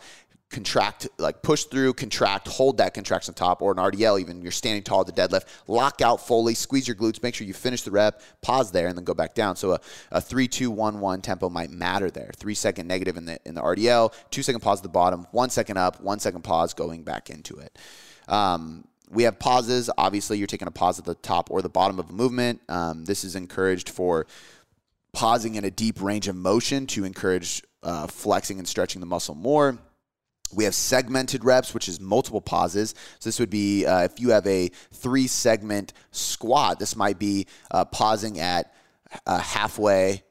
[0.51, 4.83] contract, like push through, contract, hold that contraction top, or an RDL, even you're standing
[4.83, 7.91] tall at the deadlift, lock out fully, squeeze your glutes, make sure you finish the
[7.91, 9.57] rep, pause there, and then go back down.
[9.57, 9.81] So a,
[10.13, 12.31] a 3 2 1 1 tempo might matter there.
[12.37, 15.51] Three second negative in the, in the RDL, two second pause at the bottom, one
[15.51, 17.77] second up, one second pause going back into it.
[18.29, 19.89] Um, we have pauses.
[19.97, 22.61] Obviously, you're taking a pause at the top or the bottom of a movement.
[22.69, 24.27] Um, this is encouraged for
[25.13, 29.35] pausing in a deep range of motion to encourage uh, flexing and stretching the muscle
[29.35, 29.79] more.
[30.53, 32.95] We have segmented reps, which is multiple pauses.
[33.19, 37.47] So this would be uh, if you have a three segment squat, this might be
[37.71, 38.75] uh, pausing at
[39.27, 40.23] uh, halfway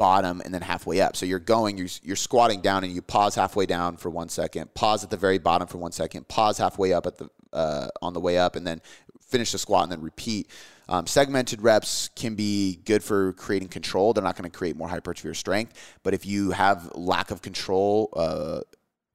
[0.00, 1.14] bottom and then halfway up.
[1.14, 4.72] So you're going, you're, you're squatting down and you pause halfway down for one second,
[4.74, 8.14] pause at the very bottom for one second, pause halfway up at the uh, on
[8.14, 8.80] the way up, and then
[9.20, 10.48] finish the squat and then repeat.
[10.88, 14.12] Um, segmented reps can be good for creating control.
[14.12, 17.42] They're not going to create more hypertrophy or strength, but if you have lack of
[17.42, 18.60] control uh,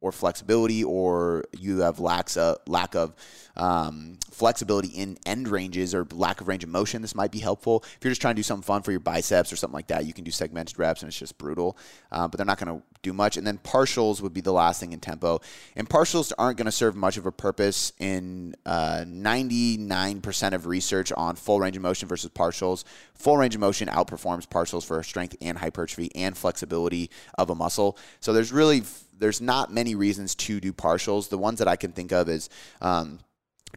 [0.05, 3.15] or flexibility, or you have lacks a lack of
[3.57, 7.83] um, flexibility in end ranges or lack of range of motion, this might be helpful.
[7.83, 10.05] If you're just trying to do something fun for your biceps or something like that,
[10.05, 11.75] you can do segmented reps, and it's just brutal.
[12.11, 13.35] Uh, but they're not going to do much.
[13.35, 15.41] And then partials would be the last thing in tempo.
[15.75, 21.11] And partials aren't going to serve much of a purpose in uh, 99% of research
[21.13, 22.83] on full range of motion versus partials.
[23.15, 27.97] Full range of motion outperforms partials for strength and hypertrophy and flexibility of a muscle.
[28.19, 28.83] So there's really
[29.17, 31.29] there's not many reasons to do partials.
[31.29, 32.49] The ones that I can think of is
[32.81, 33.19] um,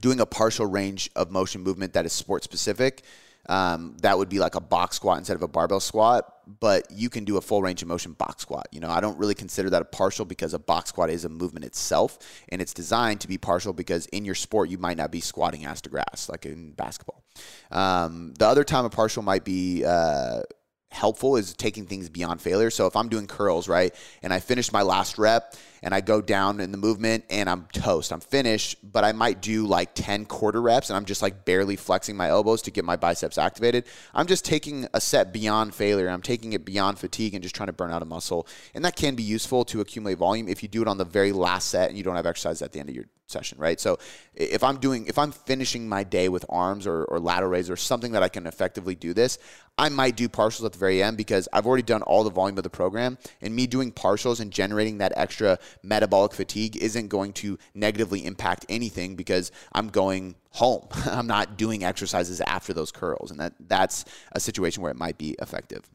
[0.00, 3.02] doing a partial range of motion movement that is sport specific.
[3.48, 7.08] Um, that would be like a box squat instead of a barbell squat, but you
[7.08, 8.68] can do a full range of motion box squat.
[8.72, 11.30] You know, I don't really consider that a partial because a box squat is a
[11.30, 12.18] movement itself,
[12.50, 15.64] and it's designed to be partial because in your sport you might not be squatting
[15.64, 17.24] ass to grass like in basketball.
[17.70, 20.42] Um, the other time a partial might be uh,
[20.90, 22.70] helpful is taking things beyond failure.
[22.70, 26.20] So if I'm doing curls, right, and I finish my last rep and I go
[26.20, 30.24] down in the movement and I'm toast, I'm finished, but I might do like 10
[30.24, 33.84] quarter reps and I'm just like barely flexing my elbows to get my biceps activated.
[34.14, 36.08] I'm just taking a set beyond failure.
[36.08, 38.48] I'm taking it beyond fatigue and just trying to burn out a muscle.
[38.74, 41.32] And that can be useful to accumulate volume if you do it on the very
[41.32, 43.78] last set and you don't have exercise at the end of your session, right?
[43.78, 43.98] So
[44.34, 47.76] if I'm doing, if I'm finishing my day with arms or, or lateral raise or
[47.76, 49.38] something that I can effectively do this,
[49.76, 52.56] I might do partials at the very end because I've already done all the volume
[52.56, 53.18] of the program.
[53.42, 58.64] And me doing partials and generating that extra metabolic fatigue isn't going to negatively impact
[58.68, 60.88] anything because I'm going home.
[61.04, 63.30] I'm not doing exercises after those curls.
[63.30, 65.88] And that, that's a situation where it might be effective.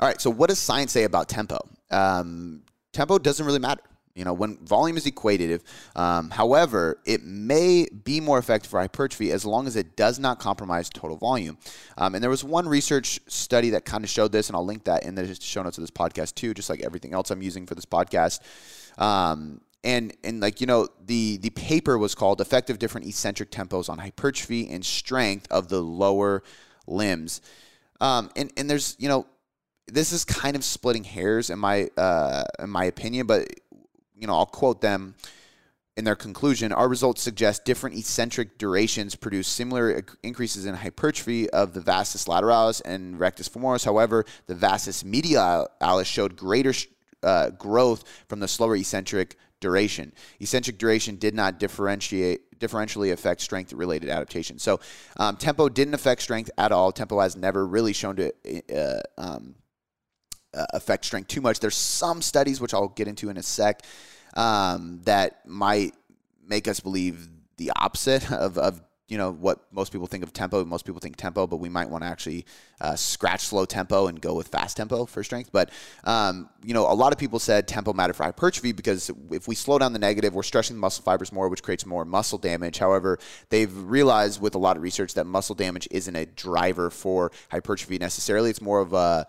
[0.00, 1.58] All right, so what does science say about tempo?
[1.90, 3.82] Um, tempo doesn't really matter.
[4.14, 5.62] You know, when volume is equative,
[5.96, 10.38] um, however, it may be more effective for hypertrophy as long as it does not
[10.38, 11.56] compromise total volume.
[11.96, 14.84] Um, and there was one research study that kind of showed this, and I'll link
[14.84, 17.66] that in the show notes of this podcast too, just like everything else I'm using
[17.66, 18.40] for this podcast.
[18.98, 23.88] Um, and and like you know the the paper was called effective different eccentric tempos
[23.88, 26.42] on hypertrophy and strength of the lower
[26.86, 27.40] limbs
[28.00, 29.26] um, and and there's you know
[29.88, 33.48] this is kind of splitting hairs in my uh, in my opinion but
[34.22, 35.14] you know, I'll quote them
[35.96, 41.74] in their conclusion, our results suggest different eccentric durations produce similar increases in hypertrophy of
[41.74, 43.84] the vastus lateralis and rectus femoris.
[43.84, 46.72] However, the vastus medialis showed greater
[47.22, 50.12] uh, growth from the slower eccentric duration.
[50.40, 54.56] Eccentric duration did not differentiate differentially affect strength related adaptation.
[54.56, 54.78] So
[55.16, 56.92] um, tempo didn't affect strength at all.
[56.92, 58.32] Tempo has never really shown to
[58.72, 59.56] uh, um,
[60.54, 61.58] uh, affect strength too much.
[61.58, 63.82] There's some studies which I'll get into in a sec
[64.34, 65.94] um, that might
[66.46, 70.64] make us believe the opposite of, of you know what most people think of tempo.
[70.64, 72.46] Most people think tempo, but we might want to actually
[72.80, 75.50] uh, scratch slow tempo and go with fast tempo for strength.
[75.52, 75.68] But
[76.04, 79.54] um, you know, a lot of people said tempo mattered for hypertrophy because if we
[79.54, 82.78] slow down the negative, we're stressing the muscle fibers more, which creates more muscle damage.
[82.78, 83.18] However,
[83.50, 87.98] they've realized with a lot of research that muscle damage isn't a driver for hypertrophy
[87.98, 88.48] necessarily.
[88.48, 89.26] It's more of a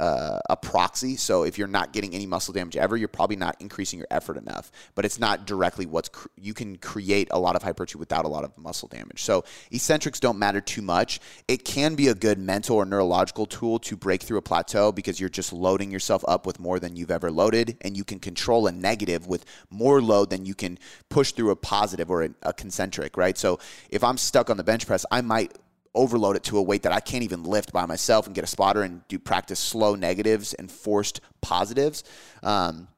[0.00, 1.16] uh, a proxy.
[1.16, 4.36] So if you're not getting any muscle damage ever, you're probably not increasing your effort
[4.36, 4.70] enough.
[4.94, 8.28] But it's not directly what's cr- you can create a lot of hypertrophy without a
[8.28, 9.22] lot of muscle damage.
[9.22, 11.20] So eccentrics don't matter too much.
[11.48, 15.20] It can be a good mental or neurological tool to break through a plateau because
[15.20, 18.66] you're just loading yourself up with more than you've ever loaded, and you can control
[18.66, 20.78] a negative with more load than you can
[21.08, 23.16] push through a positive or a, a concentric.
[23.16, 23.38] Right.
[23.38, 25.56] So if I'm stuck on the bench press, I might
[25.94, 28.48] overload it to a weight that I can't even lift by myself and get a
[28.48, 32.04] spotter and do practice slow negatives and forced positives.
[32.42, 32.88] Um,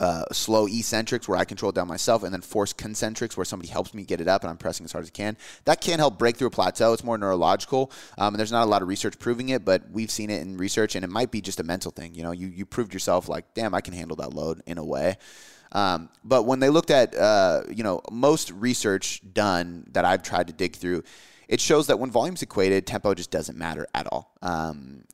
[0.00, 3.70] uh, slow eccentrics where I control it down myself, and then forced concentrics where somebody
[3.70, 5.36] helps me get it up and I'm pressing as hard as I can.
[5.64, 6.92] That can help break through a plateau.
[6.92, 10.10] It's more neurological, um, and there's not a lot of research proving it, but we've
[10.10, 12.16] seen it in research, and it might be just a mental thing.
[12.16, 14.84] You know, you you proved yourself like, damn, I can handle that load in a
[14.84, 15.18] way.
[15.70, 20.48] Um, but when they looked at, uh, you know, most research done that I've tried
[20.48, 21.04] to dig through,
[21.52, 24.32] it shows that when volume's equated, tempo just doesn't matter at all.
[24.40, 25.04] Um,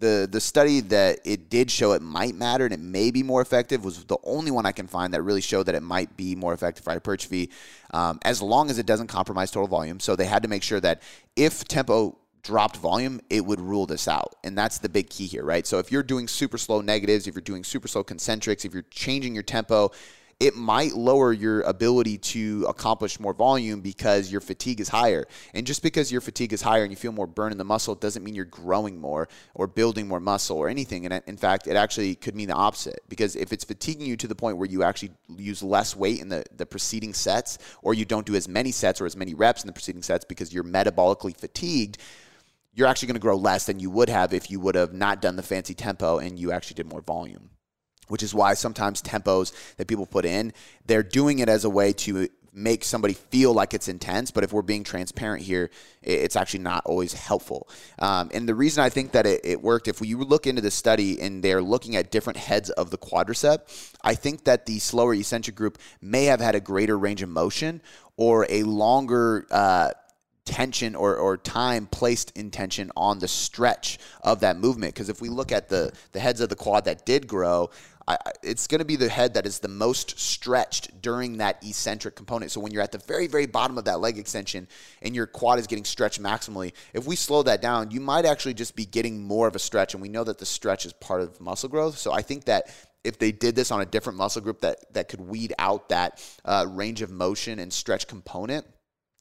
[0.00, 3.40] the the study that it did show it might matter and it may be more
[3.40, 6.34] effective was the only one I can find that really showed that it might be
[6.34, 7.50] more effective for hypertrophy,
[7.92, 10.00] um, as long as it doesn't compromise total volume.
[10.00, 11.00] So they had to make sure that
[11.36, 14.34] if tempo dropped volume, it would rule this out.
[14.42, 15.64] And that's the big key here, right?
[15.64, 18.90] So if you're doing super slow negatives, if you're doing super slow concentrics, if you're
[18.90, 19.92] changing your tempo,
[20.40, 25.26] it might lower your ability to accomplish more volume because your fatigue is higher.
[25.54, 27.94] And just because your fatigue is higher and you feel more burn in the muscle
[27.94, 31.06] doesn't mean you're growing more or building more muscle or anything.
[31.06, 34.28] And in fact, it actually could mean the opposite because if it's fatiguing you to
[34.28, 38.04] the point where you actually use less weight in the, the preceding sets or you
[38.04, 40.64] don't do as many sets or as many reps in the preceding sets because you're
[40.64, 41.98] metabolically fatigued,
[42.74, 45.22] you're actually going to grow less than you would have if you would have not
[45.22, 47.50] done the fancy tempo and you actually did more volume
[48.08, 50.52] which is why sometimes tempos that people put in,
[50.86, 54.30] they're doing it as a way to make somebody feel like it's intense.
[54.30, 55.70] But if we're being transparent here,
[56.02, 57.68] it's actually not always helpful.
[57.98, 60.70] Um, and the reason I think that it, it, worked, if you look into the
[60.70, 65.14] study and they're looking at different heads of the quadricep, I think that the slower
[65.14, 67.82] eccentric group may have had a greater range of motion
[68.16, 69.46] or a longer.
[69.50, 69.90] Uh,
[70.44, 74.92] tension or, or time placed in tension on the stretch of that movement.
[74.92, 77.70] Because if we look at the, the heads of the quad that did grow,
[78.06, 82.16] I, it's going to be the head that is the most stretched during that eccentric
[82.16, 82.50] component.
[82.50, 84.68] So when you're at the very, very bottom of that leg extension
[85.00, 88.54] and your quad is getting stretched maximally, if we slow that down, you might actually
[88.54, 89.94] just be getting more of a stretch.
[89.94, 91.96] And we know that the stretch is part of muscle growth.
[91.96, 92.68] So I think that
[93.04, 96.22] if they did this on a different muscle group that, that could weed out that
[96.44, 98.66] uh, range of motion and stretch component,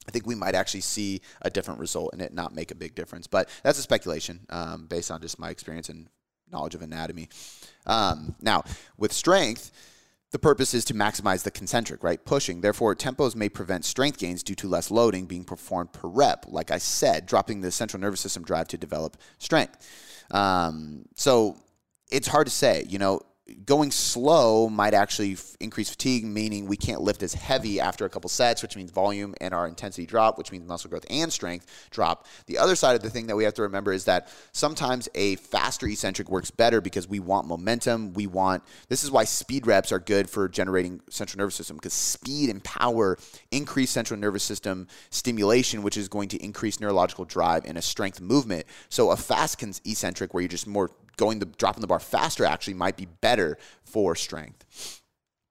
[0.08, 2.96] I think we might actually see a different result and it not make a big
[2.96, 3.28] difference.
[3.28, 6.10] But that's a speculation um, based on just my experience and
[6.52, 7.30] knowledge of anatomy.
[7.86, 8.64] Um, now,
[8.98, 9.72] with strength,
[10.32, 12.24] the purpose is to maximize the concentric, right?
[12.26, 12.62] Pushing.
[12.62, 16.46] Therefore, tempos may prevent strength gains due to less loading being performed per rep.
[16.48, 19.78] Like I said, dropping the central nervous system drive to develop strength.
[20.32, 21.58] Um, so
[22.10, 22.86] it's hard to say.
[22.90, 23.22] You know,
[23.66, 28.10] going slow might actually f- increase fatigue, meaning we can't lift as heavy after a
[28.10, 31.90] couple sets, which means volume and our intensity drop, which means muscle growth and strength
[31.92, 32.26] drop.
[32.46, 35.36] The other side of the thing that we have to remember is that sometimes a
[35.36, 38.14] faster eccentric works better because we want momentum.
[38.14, 41.94] We want, this is why speed reps are good for generating central nervous system because
[41.94, 43.18] speed and power
[43.52, 48.22] increase central nervous system stimulation, which is going to increase neurological drive in a strength
[48.22, 48.66] movement.
[48.88, 52.74] So a fast eccentric where you're just more going the dropping the bar faster actually
[52.76, 55.02] might be better for strength.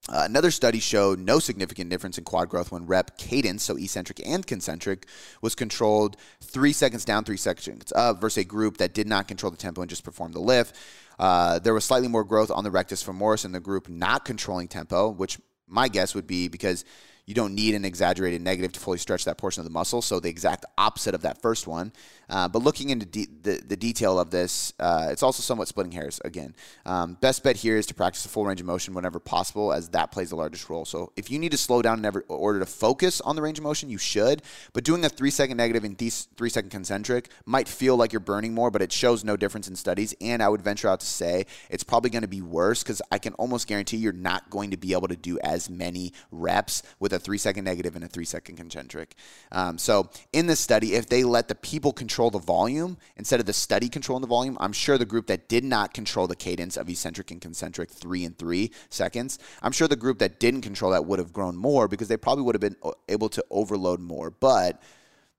[0.09, 4.21] Uh, another study showed no significant difference in quad growth when rep cadence, so eccentric
[4.27, 5.07] and concentric,
[5.43, 9.51] was controlled three seconds down, three seconds up, versus a group that did not control
[9.53, 10.77] the tempo and just performed the lift.
[11.21, 14.67] Uh, there was slightly more growth on the rectus femoris in the group not controlling
[14.67, 16.85] tempo, which my guess would be because
[17.27, 20.03] you don't need an exaggerated negative to fully stretch that portion of the muscle.
[20.03, 21.93] So the exact opposite of that first one.
[22.29, 25.93] Uh, but looking into de- the, the detail of this, uh, it's also somewhat splitting
[25.93, 26.55] hairs again.
[26.87, 29.89] Um, best bet here is to practice a full range of motion whenever possible, as
[29.91, 30.85] that plays the largest role.
[30.85, 33.65] So if you need to slow down in order to focus on the range of
[33.65, 34.43] motion, you should.
[34.73, 38.55] But doing a three second negative and three second concentric might feel like you're burning
[38.55, 40.15] more, but it shows no difference in studies.
[40.21, 43.19] And I would venture out to say it's probably going to be worse because I
[43.19, 47.13] can almost guarantee you're not going to be able to do as many reps with
[47.13, 49.17] a three second negative and a three second concentric.
[49.51, 53.47] Um, so in this study, if they let the people control the volume instead of
[53.47, 56.77] the study controlling the volume, I'm sure the group that did not control the cadence
[56.77, 60.93] of eccentric and concentric three and three seconds, I'm sure the group that didn't control
[60.93, 64.01] that would have grown more because they probably would have been uh, able to overload
[64.01, 64.31] more.
[64.31, 64.83] But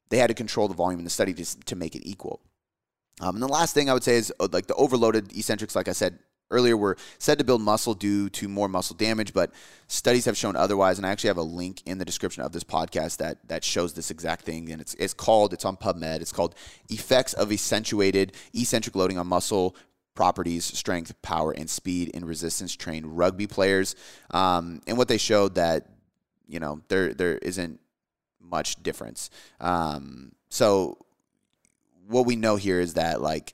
[0.09, 2.41] they had to control the volume in the study to, to make it equal.
[3.21, 5.87] Um, and the last thing I would say is uh, like the overloaded eccentrics, like
[5.87, 6.19] I said,
[6.51, 9.51] earlier were said to build muscle due to more muscle damage, but
[9.87, 10.97] studies have shown otherwise.
[10.97, 13.93] And I actually have a link in the description of this podcast that that shows
[13.93, 14.71] this exact thing.
[14.71, 16.21] And it's it's called it's on PubMed.
[16.21, 16.55] It's called
[16.89, 19.75] Effects of Accentuated Eccentric Loading on Muscle
[20.15, 23.95] Properties, Strength, Power, and Speed in Resistance Trained Rugby Players.
[24.31, 25.87] Um, and what they showed that
[26.47, 27.79] you know there there isn't
[28.39, 29.29] much difference.
[29.59, 30.97] Um, so
[32.07, 33.53] what we know here is that like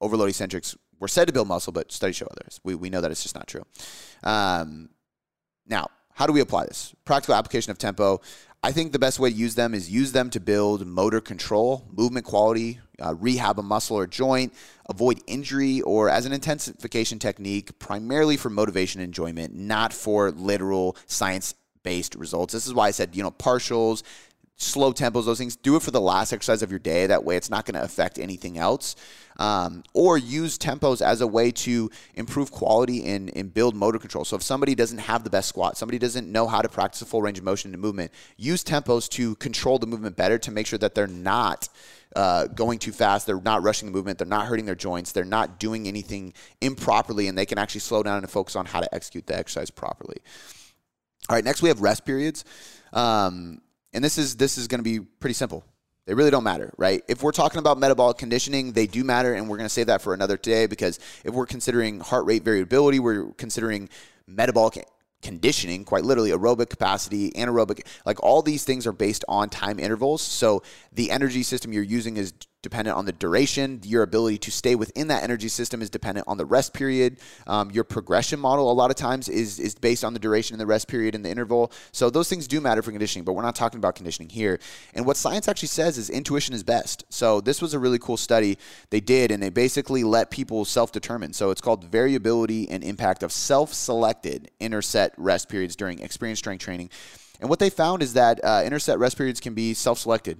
[0.00, 2.60] overload eccentrics were said to build muscle, but studies show others.
[2.62, 3.64] We, we know that it's just not true.
[4.22, 4.90] Um,
[5.66, 6.94] now, how do we apply this?
[7.04, 8.20] Practical application of tempo.
[8.62, 11.86] I think the best way to use them is use them to build motor control,
[11.90, 14.52] movement quality, uh, rehab a muscle or joint,
[14.90, 20.94] avoid injury, or as an intensification technique, primarily for motivation and enjoyment, not for literal
[21.06, 22.52] science based results.
[22.52, 24.02] This is why I said, you know, partials,
[24.60, 27.06] slow tempos, those things, do it for the last exercise of your day.
[27.06, 28.94] That way, it's not going to affect anything else.
[29.38, 34.26] Um, or use tempos as a way to improve quality and, and build motor control.
[34.26, 37.06] So if somebody doesn't have the best squat, somebody doesn't know how to practice a
[37.06, 40.66] full range of motion and movement, use tempos to control the movement better to make
[40.66, 41.70] sure that they're not
[42.14, 45.24] uh, going too fast, they're not rushing the movement, they're not hurting their joints, they're
[45.24, 48.94] not doing anything improperly, and they can actually slow down and focus on how to
[48.94, 50.18] execute the exercise properly.
[51.30, 52.44] All right, next we have rest periods.
[52.92, 53.62] Um,
[53.92, 55.64] and this is this is going to be pretty simple.
[56.06, 57.04] They really don't matter, right?
[57.08, 60.02] If we're talking about metabolic conditioning, they do matter, and we're going to save that
[60.02, 63.88] for another day because if we're considering heart rate variability, we're considering
[64.26, 64.86] metabolic
[65.22, 70.22] conditioning, quite literally aerobic capacity, anaerobic, like all these things are based on time intervals.
[70.22, 70.62] So
[70.92, 72.32] the energy system you're using is
[72.62, 73.80] dependent on the duration.
[73.84, 77.18] Your ability to stay within that energy system is dependent on the rest period.
[77.46, 80.60] Um, your progression model, a lot of times, is, is based on the duration and
[80.60, 81.72] the rest period and the interval.
[81.92, 84.58] So those things do matter for conditioning, but we're not talking about conditioning here.
[84.94, 87.04] And what science actually says is intuition is best.
[87.08, 88.58] So this was a really cool study
[88.90, 91.32] they did, and they basically let people self determine.
[91.32, 96.62] So it's called variability and impact of self selected interset rest periods during experience strength
[96.62, 96.90] training.
[97.40, 100.38] And what they found is that uh, interset rest periods can be self selected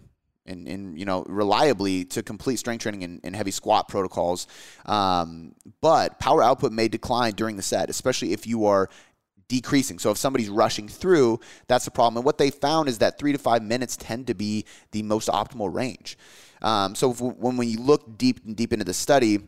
[0.51, 4.46] and, and you know reliably to complete strength training and, and heavy squat protocols.
[4.86, 8.88] Um, but power output may decline during the set, especially if you are
[9.48, 9.98] decreasing.
[9.98, 12.18] So if somebody's rushing through, that's the problem.
[12.18, 15.28] And what they found is that three to five minutes tend to be the most
[15.28, 16.16] optimal range.
[16.62, 19.40] Um, so if, when we look deep deep into the study,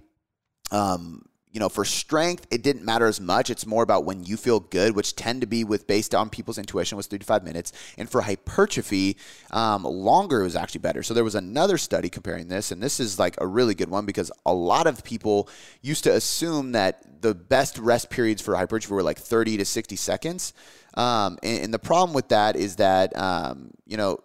[0.70, 3.50] um, you know, for strength, it didn't matter as much.
[3.50, 6.56] It's more about when you feel good, which tend to be with based on people's
[6.56, 7.72] intuition was three to five minutes.
[7.98, 9.18] And for hypertrophy,
[9.50, 11.02] um, longer was actually better.
[11.02, 14.06] So there was another study comparing this, and this is like a really good one
[14.06, 15.46] because a lot of people
[15.82, 19.94] used to assume that the best rest periods for hypertrophy were like 30 to 60
[19.96, 20.54] seconds.
[20.94, 24.18] Um, and, and, the problem with that is that um, you know,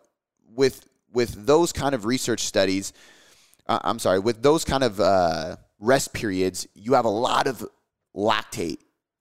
[0.53, 2.91] with with those kind of research studies,
[3.67, 7.65] uh, I'm sorry, with those kind of uh, rest periods, you have a lot of
[8.15, 8.77] lactate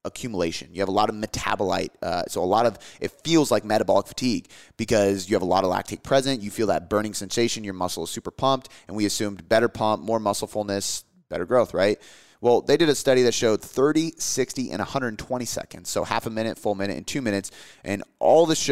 [0.06, 0.68] accumulation.
[0.72, 1.90] You have a lot of metabolite.
[2.00, 5.64] Uh, so a lot of it feels like metabolic fatigue because you have a lot
[5.64, 6.40] of lactate present.
[6.40, 7.64] You feel that burning sensation.
[7.64, 11.74] Your muscle is super pumped, and we assumed better pump, more muscle fullness, better growth,
[11.74, 12.00] right?
[12.40, 15.88] Well, they did a study that showed 30, 60, and 120 seconds.
[15.90, 17.50] So half a minute, full minute, and two minutes,
[17.82, 18.70] and all the sh-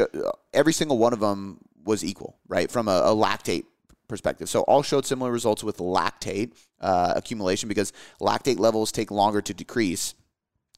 [0.53, 2.71] every single one of them was equal, right?
[2.71, 3.65] From a, a lactate
[4.09, 4.49] perspective.
[4.49, 9.55] So all showed similar results with lactate uh, accumulation because lactate levels take longer to
[9.55, 10.15] decrease.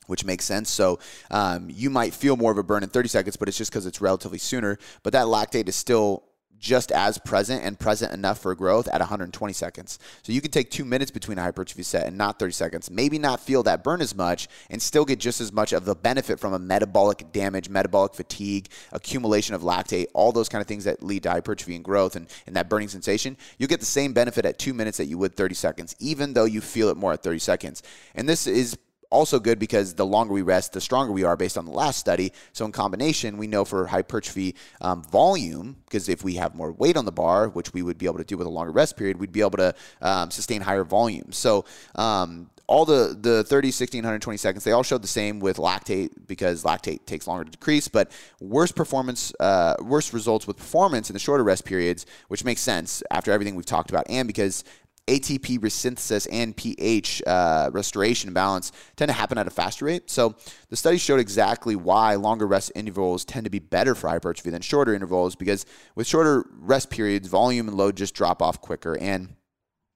[0.06, 0.70] Which makes sense.
[0.70, 1.00] So
[1.32, 3.86] um, you might feel more of a burn in 30 seconds, but it's just because
[3.86, 4.78] it's relatively sooner.
[5.02, 6.22] But that lactate is still
[6.58, 9.98] just as present and present enough for growth at 120 seconds.
[10.22, 13.18] So you can take two minutes between a hypertrophy set and not 30 seconds, maybe
[13.18, 16.40] not feel that burn as much and still get just as much of the benefit
[16.40, 21.02] from a metabolic damage, metabolic fatigue, accumulation of lactate, all those kind of things that
[21.02, 23.36] lead to hypertrophy and growth and, and that burning sensation.
[23.58, 26.44] You'll get the same benefit at two minutes that you would 30 seconds, even though
[26.44, 27.82] you feel it more at 30 seconds.
[28.14, 28.76] And this is
[29.10, 31.98] also good because the longer we rest, the stronger we are based on the last
[31.98, 32.32] study.
[32.52, 36.96] So, in combination, we know for hypertrophy um, volume, because if we have more weight
[36.96, 39.18] on the bar, which we would be able to do with a longer rest period,
[39.18, 41.32] we'd be able to um, sustain higher volume.
[41.32, 45.56] So, um, all the, the 30, 60, 120 seconds, they all showed the same with
[45.56, 51.08] lactate because lactate takes longer to decrease, but worse performance, uh, worse results with performance
[51.08, 54.64] in the shorter rest periods, which makes sense after everything we've talked about, and because
[55.06, 60.10] ATP resynthesis and pH uh, restoration balance tend to happen at a faster rate.
[60.10, 60.34] So
[60.68, 64.62] the study showed exactly why longer rest intervals tend to be better for hypertrophy than
[64.62, 69.36] shorter intervals because with shorter rest periods, volume and load just drop off quicker and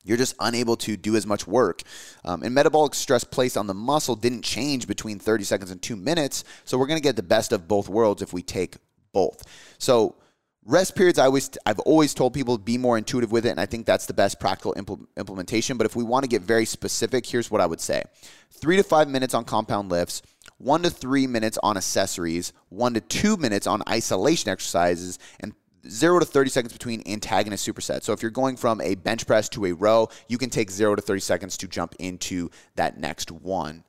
[0.05, 1.83] you're just unable to do as much work.
[2.25, 5.97] Um, and metabolic stress placed on the muscle didn't change between 30 seconds and two
[5.97, 6.45] minutes.
[6.65, 8.77] So we're going to get the best of both worlds if we take
[9.13, 9.43] both.
[9.79, 10.15] So
[10.71, 13.59] Rest periods, I always, I've always told people to be more intuitive with it, and
[13.59, 15.77] I think that's the best practical impl- implementation.
[15.77, 18.05] But if we want to get very specific, here's what I would say:
[18.53, 20.23] three to five minutes on compound lifts,
[20.59, 25.55] one to three minutes on accessories, one to two minutes on isolation exercises, and
[25.89, 28.05] zero to 30 seconds between antagonist supersets.
[28.05, 30.95] So if you're going from a bench press to a row, you can take zero
[30.95, 33.83] to 30 seconds to jump into that next one.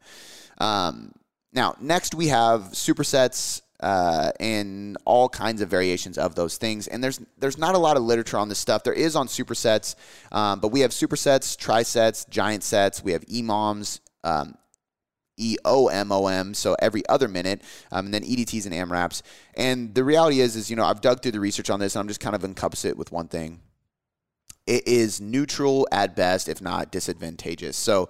[0.58, 1.14] Um,
[1.54, 6.88] now, next we have supersets uh, and all kinds of variations of those things.
[6.88, 8.84] And there's there's not a lot of literature on this stuff.
[8.84, 9.96] There is on supersets,
[10.32, 13.04] um, but we have supersets, trisets, giant sets.
[13.04, 14.00] We have EMOMs.
[14.24, 14.56] Um,
[15.40, 19.24] EOMOM, so every other minute, um, and then EDTs and AMRAPs.
[19.56, 22.02] And the reality is, is you know, I've dug through the research on this, and
[22.02, 23.60] I'm just kind of encompass it with one thing.
[24.68, 27.76] It is neutral at best, if not disadvantageous.
[27.76, 28.10] So,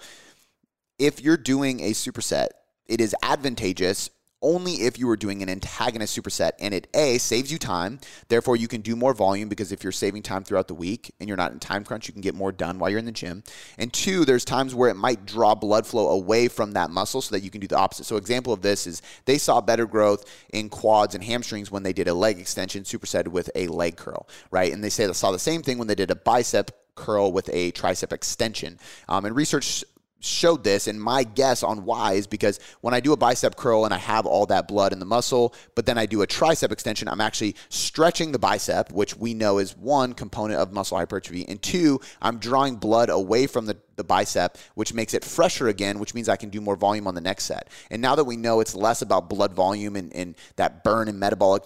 [1.00, 2.50] if you're doing a superset,
[2.86, 4.10] it is advantageous
[4.42, 8.56] only if you are doing an antagonist superset and it A saves you time, therefore
[8.56, 11.38] you can do more volume because if you're saving time throughout the week and you're
[11.38, 13.44] not in time crunch, you can get more done while you're in the gym.
[13.78, 17.36] And two, there's times where it might draw blood flow away from that muscle so
[17.36, 18.06] that you can do the opposite.
[18.06, 21.94] So example of this is they saw better growth in quads and hamstrings when they
[21.94, 24.72] did a leg extension superset with a leg curl, right?
[24.72, 27.50] And they say they saw the same thing when they did a bicep curl with
[27.54, 28.80] a tricep extension.
[29.08, 29.84] Um, and research
[30.22, 33.86] showed this and my guess on why is because when I do a bicep curl
[33.86, 36.72] and I have all that blood in the muscle, but then I do a tricep
[36.72, 41.46] extension, I'm actually stretching the bicep, which we know is one component of muscle hypertrophy,
[41.48, 46.00] and two, I'm drawing blood away from the, the bicep, which makes it fresher again,
[46.00, 47.70] which means I can do more volume on the next set.
[47.90, 51.20] And now that we know it's less about blood volume and, and that burn and
[51.20, 51.64] metabolic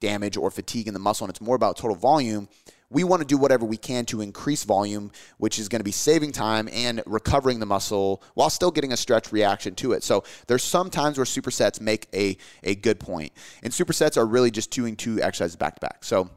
[0.00, 2.48] damage or fatigue in the muscle, and it's more about total volume
[2.90, 5.92] we want to do whatever we can to increase volume, which is going to be
[5.92, 10.04] saving time and recovering the muscle while still getting a stretch reaction to it.
[10.04, 13.32] So there's some times where supersets make a, a good point.
[13.62, 16.04] And supersets are really just doing two exercises back to back.
[16.04, 16.30] So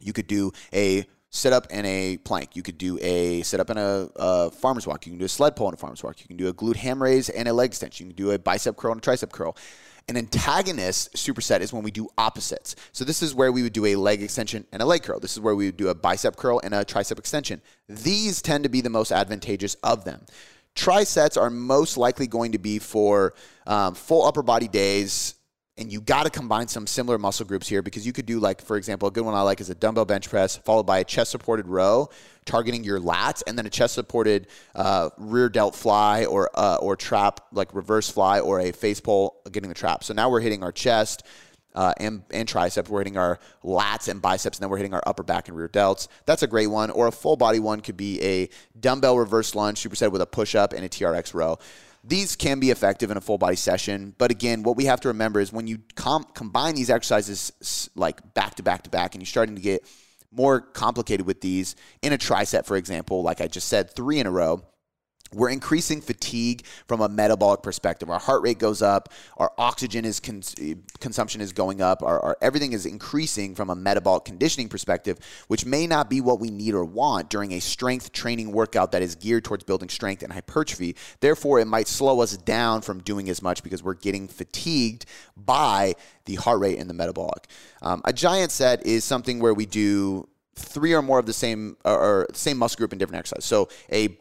[0.00, 2.56] you could do a sit up and a plank.
[2.56, 5.06] You could do a sit up and a, a, farmer's walk.
[5.06, 6.20] You can do a sled pull and a farmer's walk.
[6.20, 8.08] You can do a glute ham raise and a leg extension.
[8.08, 9.56] You can do a bicep curl and a tricep curl.
[10.08, 12.76] An antagonist superset is when we do opposites.
[12.92, 15.20] So this is where we would do a leg extension and a leg curl.
[15.20, 17.62] This is where we would do a bicep curl and a tricep extension.
[17.88, 20.26] These tend to be the most advantageous of them.
[20.74, 23.34] Trisets are most likely going to be for
[23.66, 25.34] um, full upper body days,
[25.80, 28.62] and you got to combine some similar muscle groups here because you could do like
[28.62, 31.04] for example a good one i like is a dumbbell bench press followed by a
[31.04, 32.08] chest supported row
[32.44, 36.96] targeting your lats and then a chest supported uh, rear delt fly or uh, or
[36.96, 40.62] trap like reverse fly or a face pull getting the trap so now we're hitting
[40.62, 41.24] our chest
[41.74, 42.90] uh, and, and triceps.
[42.90, 45.68] We're hitting our lats and biceps, and then we're hitting our upper back and rear
[45.68, 46.08] delts.
[46.26, 46.90] That's a great one.
[46.90, 50.54] Or a full body one could be a dumbbell reverse lunge superset with a push
[50.54, 51.58] up and a TRX row.
[52.02, 55.08] These can be effective in a full body session, but again, what we have to
[55.08, 59.20] remember is when you com- combine these exercises like back to back to back, and
[59.20, 59.86] you're starting to get
[60.32, 64.26] more complicated with these in a triset, for example, like I just said, three in
[64.26, 64.62] a row
[65.32, 68.10] we're increasing fatigue from a metabolic perspective.
[68.10, 70.54] Our heart rate goes up, our oxygen is cons-
[70.98, 75.18] consumption is going up, our, our, everything is increasing from a metabolic conditioning perspective,
[75.48, 79.02] which may not be what we need or want during a strength training workout that
[79.02, 80.96] is geared towards building strength and hypertrophy.
[81.20, 85.06] Therefore, it might slow us down from doing as much because we're getting fatigued
[85.36, 87.46] by the heart rate and the metabolic.
[87.82, 91.76] Um, a giant set is something where we do three or more of the same
[91.84, 93.44] or, or same muscle group in different exercises.
[93.44, 94.18] So a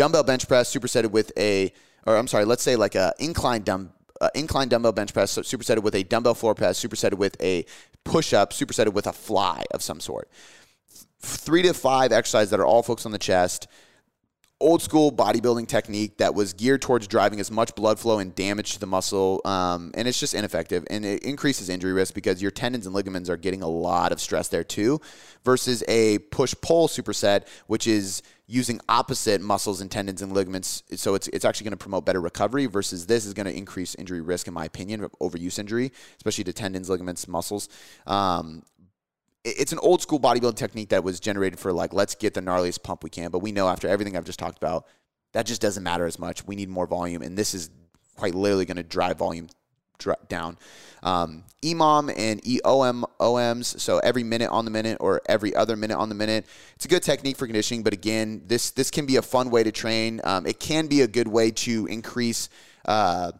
[0.00, 1.70] dumbbell bench press supersetted with a,
[2.06, 3.92] or I'm sorry, let's say like a incline dumb,
[4.22, 7.66] uh, incline dumbbell bench press so supersetted with a dumbbell floor press, supersetted with a
[8.02, 10.30] push up, supersetted with a fly of some sort.
[11.20, 13.68] Three to five exercises that are all focused on the chest
[14.60, 18.74] old school bodybuilding technique that was geared towards driving as much blood flow and damage
[18.74, 19.40] to the muscle.
[19.44, 23.30] Um, and it's just ineffective and it increases injury risk because your tendons and ligaments
[23.30, 25.00] are getting a lot of stress there too,
[25.44, 30.82] versus a push pull superset, which is using opposite muscles and tendons and ligaments.
[30.96, 33.94] So it's, it's actually going to promote better recovery versus this is going to increase
[33.94, 37.68] injury risk, in my opinion, of overuse injury, especially to tendons, ligaments, muscles.
[38.08, 38.64] Um,
[39.44, 42.82] it's an old school bodybuilding technique that was generated for like let's get the gnarliest
[42.82, 44.86] pump we can but we know after everything i've just talked about
[45.32, 46.46] that just doesn't matter as much.
[46.46, 47.70] We need more volume and this is
[48.16, 49.48] quite literally going to drive volume
[50.28, 50.56] down.
[51.02, 55.98] Um, emom and eom oms so every minute on the minute or every other minute
[55.98, 59.16] on the minute it's a good technique for conditioning but again this this can be
[59.16, 60.20] a fun way to train.
[60.24, 62.48] Um, it can be a good way to increase
[62.86, 63.32] uh,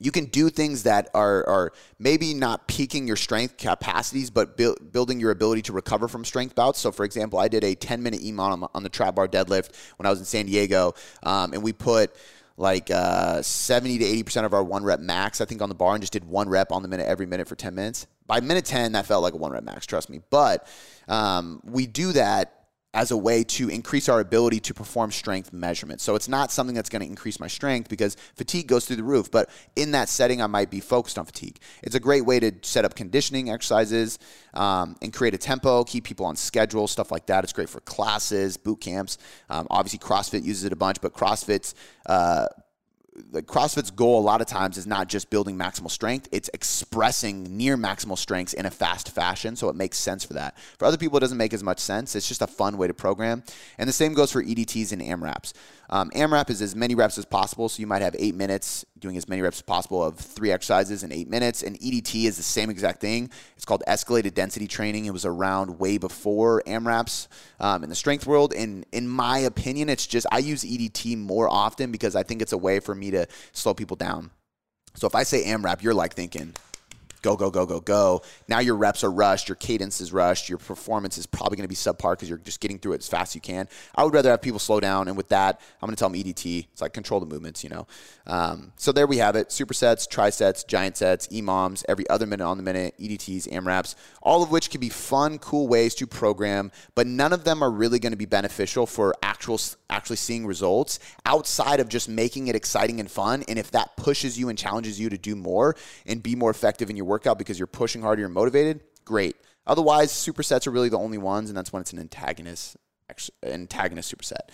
[0.00, 4.92] you can do things that are, are maybe not peaking your strength capacities, but build,
[4.92, 6.80] building your ability to recover from strength bouts.
[6.80, 10.06] So, for example, I did a 10 minute EMOM on the trap bar deadlift when
[10.06, 12.14] I was in San Diego, um, and we put
[12.56, 15.94] like uh, 70 to 80% of our one rep max, I think, on the bar
[15.94, 18.06] and just did one rep on the minute every minute for 10 minutes.
[18.26, 20.20] By minute 10, that felt like a one rep max, trust me.
[20.30, 20.66] But
[21.08, 22.63] um, we do that
[22.94, 26.04] as a way to increase our ability to perform strength measurements.
[26.04, 29.04] So it's not something that's going to increase my strength because fatigue goes through the
[29.04, 29.30] roof.
[29.30, 31.58] But in that setting, I might be focused on fatigue.
[31.82, 34.20] It's a great way to set up conditioning exercises
[34.54, 37.42] um, and create a tempo, keep people on schedule, stuff like that.
[37.42, 39.18] It's great for classes, boot camps.
[39.50, 41.74] Um, obviously, CrossFit uses it a bunch, but CrossFit's
[42.06, 42.46] uh,
[43.30, 47.56] like CrossFit's goal a lot of times is not just building maximal strength, it's expressing
[47.56, 49.54] near maximal strengths in a fast fashion.
[49.56, 50.58] So it makes sense for that.
[50.78, 52.16] For other people, it doesn't make as much sense.
[52.16, 53.44] It's just a fun way to program.
[53.78, 55.52] And the same goes for EDTs and AMRAPs.
[55.94, 57.68] Um, AMRAP is as many reps as possible.
[57.68, 61.04] So you might have eight minutes doing as many reps as possible of three exercises
[61.04, 61.62] in eight minutes.
[61.62, 63.30] And EDT is the same exact thing.
[63.54, 65.04] It's called escalated density training.
[65.04, 67.28] It was around way before AMRAPs
[67.60, 68.52] um, in the strength world.
[68.52, 72.52] And in my opinion, it's just I use EDT more often because I think it's
[72.52, 74.32] a way for me to slow people down.
[74.94, 76.54] So if I say AMRAP, you're like thinking,
[77.24, 78.22] go, go, go, go, go.
[78.48, 81.68] Now your reps are rushed, your cadence is rushed, your performance is probably going to
[81.68, 83.66] be subpar because you're just getting through it as fast as you can.
[83.94, 86.20] I would rather have people slow down, and with that, I'm going to tell them
[86.20, 86.66] EDT.
[86.70, 87.86] It's like control the movements, you know.
[88.26, 92.58] Um, so there we have it: supersets, trisets, giant sets, EMOMs, every other minute on
[92.58, 97.06] the minute, EDTs, AMRAPs, all of which can be fun, cool ways to program, but
[97.06, 99.56] none of them are really going to be beneficial for actual
[99.94, 103.44] actually seeing results outside of just making it exciting and fun.
[103.48, 106.90] And if that pushes you and challenges you to do more and be more effective
[106.90, 109.36] in your workout because you're pushing harder, you're motivated, great.
[109.66, 112.76] Otherwise, supersets are really the only ones, and that's when it's an antagonist
[113.42, 114.50] antagonist superset.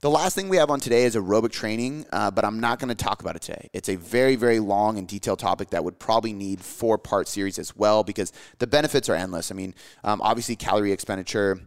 [0.00, 2.90] The last thing we have on today is aerobic training, uh, but I'm not going
[2.90, 3.70] to talk about it today.
[3.72, 7.58] It's a very, very long and detailed topic that would probably need four part series
[7.58, 9.50] as well because the benefits are endless.
[9.50, 11.60] I mean, um, obviously, calorie expenditure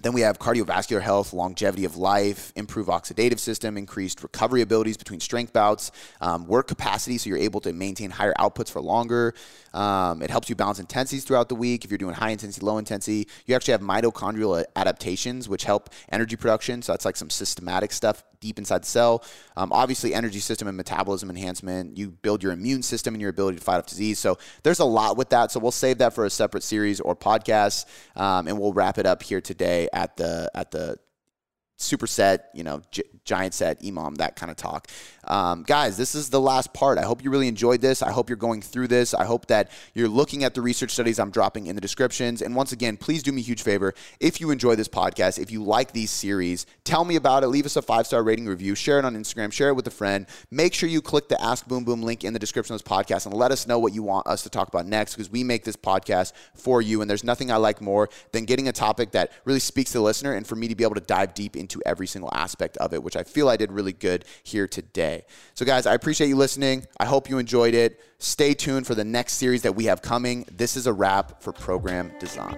[0.00, 5.20] then we have cardiovascular health, longevity of life, improved oxidative system, increased recovery abilities between
[5.20, 5.90] strength bouts,
[6.20, 9.34] um, work capacity, so you're able to maintain higher outputs for longer.
[9.74, 11.84] Um, it helps you balance intensities throughout the week.
[11.84, 16.36] If you're doing high intensity, low intensity, you actually have mitochondrial adaptations, which help energy
[16.36, 16.80] production.
[16.82, 19.24] So that's like some systematic stuff deep inside the cell.
[19.56, 21.96] Um, obviously, energy system and metabolism enhancement.
[21.96, 24.18] You build your immune system and your ability to fight off disease.
[24.18, 25.50] So there's a lot with that.
[25.50, 27.86] So we'll save that for a separate series or podcast,
[28.16, 30.98] um, and we'll wrap it up here today at the at the
[31.78, 34.88] superset, you know, J- giant set, EMOM, that kind of talk.
[35.28, 36.96] Um, guys, this is the last part.
[36.96, 38.02] I hope you really enjoyed this.
[38.02, 39.12] I hope you're going through this.
[39.12, 42.40] I hope that you're looking at the research studies I'm dropping in the descriptions.
[42.40, 43.92] And once again, please do me a huge favor.
[44.20, 47.48] If you enjoy this podcast, if you like these series, tell me about it.
[47.48, 48.74] Leave us a five star rating review.
[48.74, 49.52] Share it on Instagram.
[49.52, 50.26] Share it with a friend.
[50.50, 53.26] Make sure you click the Ask Boom Boom link in the description of this podcast
[53.26, 55.64] and let us know what you want us to talk about next because we make
[55.64, 57.02] this podcast for you.
[57.02, 60.04] And there's nothing I like more than getting a topic that really speaks to the
[60.04, 62.94] listener and for me to be able to dive deep into every single aspect of
[62.94, 65.17] it, which I feel I did really good here today.
[65.54, 66.86] So, guys, I appreciate you listening.
[66.98, 68.00] I hope you enjoyed it.
[68.18, 70.46] Stay tuned for the next series that we have coming.
[70.52, 72.56] This is a wrap for Program Design.